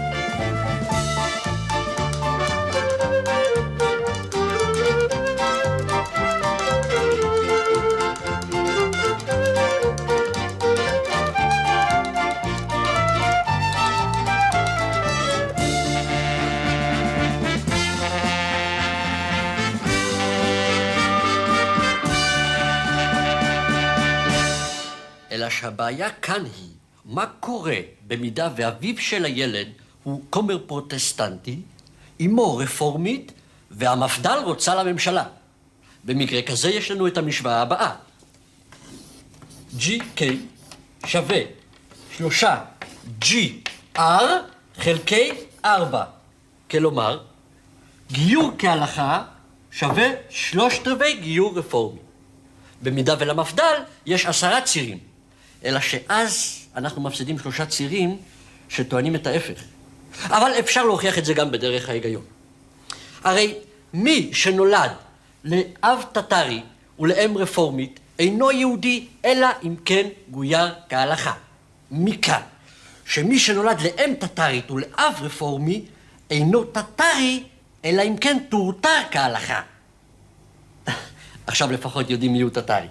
שהבעיה 25.67 26.11
כאן 26.11 26.45
היא, 26.45 26.71
מה 27.05 27.27
קורה 27.41 27.77
במידה 28.07 28.49
ואביו 28.57 28.99
של 28.99 29.25
הילד 29.25 29.69
הוא 30.03 30.23
כומר 30.31 30.59
פרוטסטנטי, 30.67 31.59
אמו 32.21 32.57
רפורמית, 32.57 33.33
והמפד"ל 33.71 34.39
רוצה 34.45 34.75
לממשלה. 34.75 35.25
במקרה 36.05 36.43
כזה 36.43 36.71
יש 36.71 36.91
לנו 36.91 37.07
את 37.07 37.19
המשוואה 37.19 37.63
הבאה. 37.63 37.95
GK 39.79 40.23
שווה 41.07 41.41
שלושה 42.17 42.65
GR 43.23 43.99
חלקי 44.79 45.31
ארבע. 45.65 46.05
כלומר, 46.71 47.21
גיור 48.13 48.53
כהלכה 48.59 49.25
שווה 49.71 50.09
שלושת 50.31 50.89
רבעי 50.89 51.21
גיור 51.21 51.59
רפורמי. 51.59 52.01
במידה 52.83 53.15
ולמפד"ל 53.19 53.83
יש 54.07 54.27
עשרה 54.27 54.61
צירים. 54.61 55.06
אלא 55.65 55.81
שאז 55.81 56.59
אנחנו 56.77 57.03
מפסידים 57.03 57.39
שלושה 57.39 57.67
צירים 57.67 58.17
שטוענים 58.69 59.15
את 59.15 59.27
ההפך. 59.27 59.61
אבל 60.25 60.51
אפשר 60.59 60.85
להוכיח 60.85 61.19
את 61.19 61.25
זה 61.25 61.35
גם 61.35 61.51
בדרך 61.51 61.89
ההיגיון. 61.89 62.25
הרי 63.25 63.55
מי 63.95 64.31
שנולד 64.33 64.91
לאב 65.45 66.05
טטרי 66.13 66.63
ולאם 66.99 67.39
רפורמית 67.39 68.01
אינו 68.19 68.53
יהודי, 68.53 69.07
אלא 69.25 69.49
אם 69.63 69.77
כן 69.85 70.09
גויר 70.31 70.75
כהלכה. 70.89 71.33
מכאן 71.91 72.41
שמי 73.05 73.39
שנולד 73.39 73.81
לאם 73.81 74.15
טטרית 74.15 74.71
ולאב 74.71 75.15
רפורמי 75.21 75.85
אינו 76.31 76.65
טטרי, 76.65 77.43
אלא 77.85 78.03
אם 78.03 78.17
כן 78.17 78.39
טורטר 78.49 79.01
כהלכה. 79.11 79.63
עכשיו 81.47 81.73
לפחות 81.73 82.11
יודעים 82.11 82.33
מי 82.33 82.41
הוא 82.41 82.51
טטרי. 82.51 82.87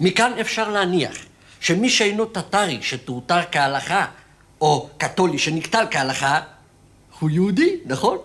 מכאן 0.00 0.32
אפשר 0.40 0.68
להניח 0.68 1.27
שמי 1.60 1.90
שאינו 1.90 2.24
טטרי 2.24 2.78
שטורטר 2.82 3.40
כהלכה, 3.52 4.04
או 4.60 4.88
קתולי 4.98 5.38
שנקטל 5.38 5.84
כהלכה, 5.90 6.40
הוא 7.18 7.30
יהודי, 7.30 7.76
נכון? 7.86 8.18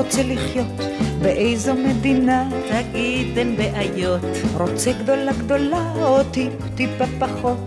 רוצה 0.00 0.22
לחיות? 0.22 0.80
באיזו 1.22 1.74
מדינה? 1.74 2.48
תגיד 2.68 3.38
אין 3.38 3.56
בעיות. 3.56 4.20
רוצה 4.58 4.92
גדולה 4.92 5.32
גדולה 5.32 5.92
או 6.02 6.24
טיפ 6.24 6.52
טיפה 6.74 7.04
פחות? 7.18 7.58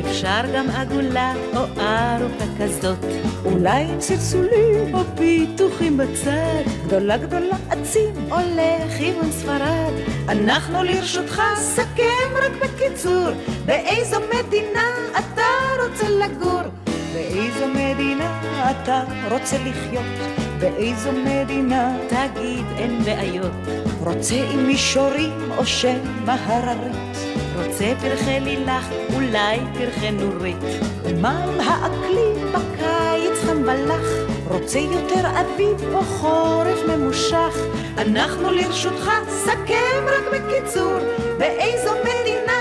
אפשר 0.00 0.40
גם 0.54 0.70
עגולה 0.70 1.34
או 1.56 1.60
ארוכה 1.60 2.44
כזאת. 2.58 2.98
אולי 3.44 3.86
צלצולים 3.98 4.94
או 4.94 5.00
פיתוחים 5.16 5.96
בצד. 5.96 6.62
גדולה 6.86 7.16
גדולה 7.16 7.56
עצים 7.70 8.14
או 8.30 8.36
לכיוון 8.36 9.32
ספרד. 9.32 9.92
אנחנו 10.28 10.82
לרשותך, 10.82 11.42
סכם 11.56 12.28
רק 12.42 12.52
בקיצור. 12.62 13.28
באיזו 13.66 14.16
מדינה 14.20 14.88
אתה 15.18 15.42
רוצה 15.82 16.08
לגור? 16.08 16.81
באיזו 17.12 17.66
מדינה 17.66 18.70
אתה 18.70 19.02
רוצה 19.30 19.56
לחיות? 19.58 20.32
באיזו 20.58 21.10
מדינה? 21.12 21.96
תגיד 22.08 22.64
אין 22.78 23.02
בעיות. 23.04 23.52
רוצה 24.00 24.34
עם 24.52 24.66
מישורים 24.66 25.52
או 25.58 25.66
שמא 25.66 26.36
הררית? 26.46 27.16
רוצה 27.56 27.92
פרחי 28.00 28.40
לילך, 28.40 28.88
אולי 29.14 29.58
פרחי 29.78 30.10
נורית. 30.10 30.56
ומה 31.02 31.44
עם 31.44 31.60
האקלים 31.60 32.46
בקיץ 32.52 33.38
חם 33.46 33.62
ולח? 33.62 34.06
רוצה 34.48 34.78
יותר 34.78 35.28
אביב 35.40 35.94
או 35.94 36.02
חורף 36.02 36.78
ממושך? 36.88 37.58
אנחנו 37.98 38.50
לרשותך, 38.50 39.10
סכם 39.28 40.06
רק 40.06 40.24
בקיצור. 40.32 40.98
באיזו 41.38 41.90
מדינה 42.00 42.52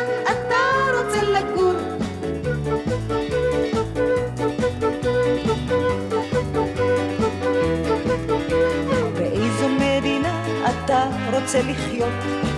רוצה 11.51 11.71
לחיות? 11.71 12.13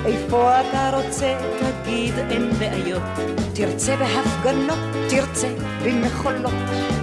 איפה 0.05 0.61
אתה 0.61 0.91
רוצה? 0.93 1.37
תגיד 1.59 2.13
אין 2.29 2.49
בעיות. 2.59 3.01
תרצה 3.53 3.95
בהפגנות, 3.95 4.79
תרצה 5.09 5.47
במחולות. 5.83 6.53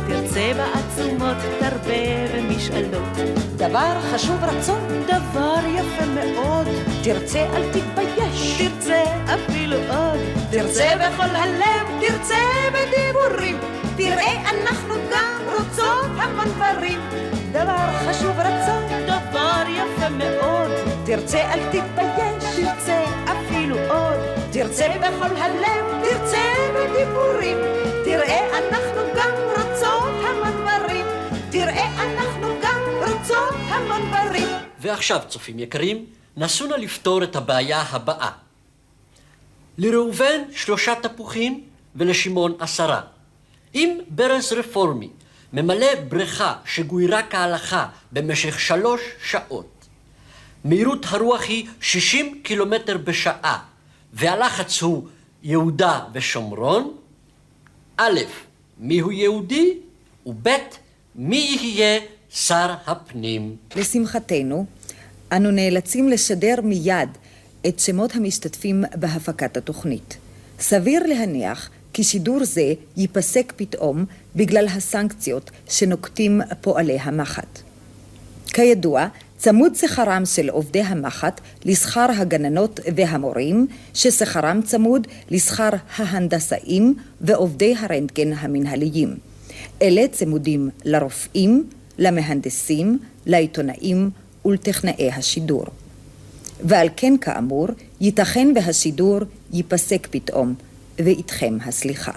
תרצה 0.08 0.52
בעצומות, 0.56 1.36
תרבה 1.60 2.36
במשאלות. 2.36 3.16
דבר 3.56 4.00
חשוב 4.12 4.44
רצון, 4.44 4.80
דבר 5.06 5.58
יפה 5.74 6.06
מאוד. 6.06 6.66
תרצה 7.02 7.38
אל 7.38 7.62
תתבייש, 7.72 8.58
תרצה 8.58 9.02
אפילו 9.34 9.76
עוד. 9.76 10.20
תרצה 10.50 10.88
בכל 10.96 11.36
הלב, 11.36 12.00
תרצה 12.00 12.38
בדיבורים. 12.72 13.58
תראה, 13.96 14.50
אנחנו 14.50 14.94
גם 15.12 15.40
רוצות 15.58 16.10
המון 16.16 16.48
דברים. 16.48 17.00
דבר 17.52 17.88
חשוב 18.06 18.38
רצון, 18.38 18.82
דבר 19.06 19.62
יפה 19.68 20.08
מאוד. 20.08 20.89
תרצה 21.10 21.52
אל 21.52 21.66
תתבייש, 21.66 22.44
תרצה 22.56 23.04
אפילו 23.24 23.76
עוד. 23.78 24.18
תרצה 24.52 24.88
בכל 24.88 25.36
הלב, 25.36 26.04
תרצה 26.04 26.38
בדיבורים. 26.74 27.56
תראה, 28.04 28.58
אנחנו 28.58 29.00
גם 29.16 29.32
רוצות 29.56 30.14
המון 30.24 30.52
דברים. 30.52 31.06
תראה, 31.50 32.02
אנחנו 32.02 32.48
גם 32.62 32.80
רוצות 32.98 33.54
המון 33.68 34.00
דברים. 34.08 34.48
ועכשיו, 34.80 35.20
צופים 35.28 35.58
יקרים, 35.58 36.06
נסו 36.36 36.66
נא 36.66 36.74
לפתור 36.74 37.22
את 37.22 37.36
הבעיה 37.36 37.82
הבאה. 37.90 38.30
לראובן 39.78 40.40
שלושה 40.52 40.94
תפוחים 41.02 41.64
ולשמעון 41.96 42.54
עשרה. 42.58 43.00
אם 43.74 43.98
ברז 44.08 44.52
רפורמי 44.52 45.08
ממלא 45.52 45.94
בריכה 46.08 46.54
שגוירה 46.64 47.22
כהלכה 47.22 47.86
במשך 48.12 48.60
שלוש 48.60 49.00
שעות, 49.24 49.79
מהירות 50.64 51.06
הרוח 51.08 51.42
היא 51.48 51.66
60 51.80 52.40
קילומטר 52.42 52.98
בשעה, 52.98 53.58
והלחץ 54.12 54.82
הוא 54.82 55.08
יהודה 55.42 56.00
ושומרון, 56.12 56.96
א', 57.96 58.20
מיהו 58.78 59.12
יהודי, 59.12 59.74
וב', 60.26 60.48
מי 61.14 61.58
יהיה 61.60 62.00
שר 62.30 62.74
הפנים. 62.86 63.56
לשמחתנו, 63.76 64.66
אנו 65.32 65.50
נאלצים 65.50 66.08
לשדר 66.08 66.54
מיד 66.62 67.08
את 67.66 67.78
שמות 67.78 68.16
המשתתפים 68.16 68.84
בהפקת 68.94 69.56
התוכנית. 69.56 70.16
סביר 70.60 71.06
להניח 71.06 71.70
כי 71.92 72.04
שידור 72.04 72.44
זה 72.44 72.72
ייפסק 72.96 73.52
פתאום 73.56 74.04
בגלל 74.36 74.66
הסנקציות 74.66 75.50
שנוקטים 75.68 76.40
פועלי 76.60 76.98
המחט. 77.00 77.58
כידוע, 78.46 79.06
צמוד 79.40 79.74
שכרם 79.74 80.22
של 80.24 80.48
עובדי 80.48 80.80
המחט 80.80 81.40
לשכר 81.64 82.06
הגננות 82.18 82.80
והמורים, 82.96 83.66
ששכרם 83.94 84.60
צמוד 84.64 85.06
לשכר 85.30 85.68
ההנדסאים 85.96 86.94
ועובדי 87.20 87.74
הרנטגן 87.78 88.32
המנהליים. 88.32 89.16
אלה 89.82 90.08
צמודים 90.12 90.70
לרופאים, 90.84 91.64
למהנדסים, 91.98 92.98
לעיתונאים 93.26 94.10
ולטכנאי 94.44 95.10
השידור. 95.10 95.64
ועל 96.64 96.88
כן 96.96 97.14
כאמור, 97.20 97.66
ייתכן 98.00 98.48
והשידור 98.54 99.18
ייפסק 99.52 100.08
פתאום, 100.10 100.54
ואיתכם 100.98 101.58
הסליחה. 101.64 102.12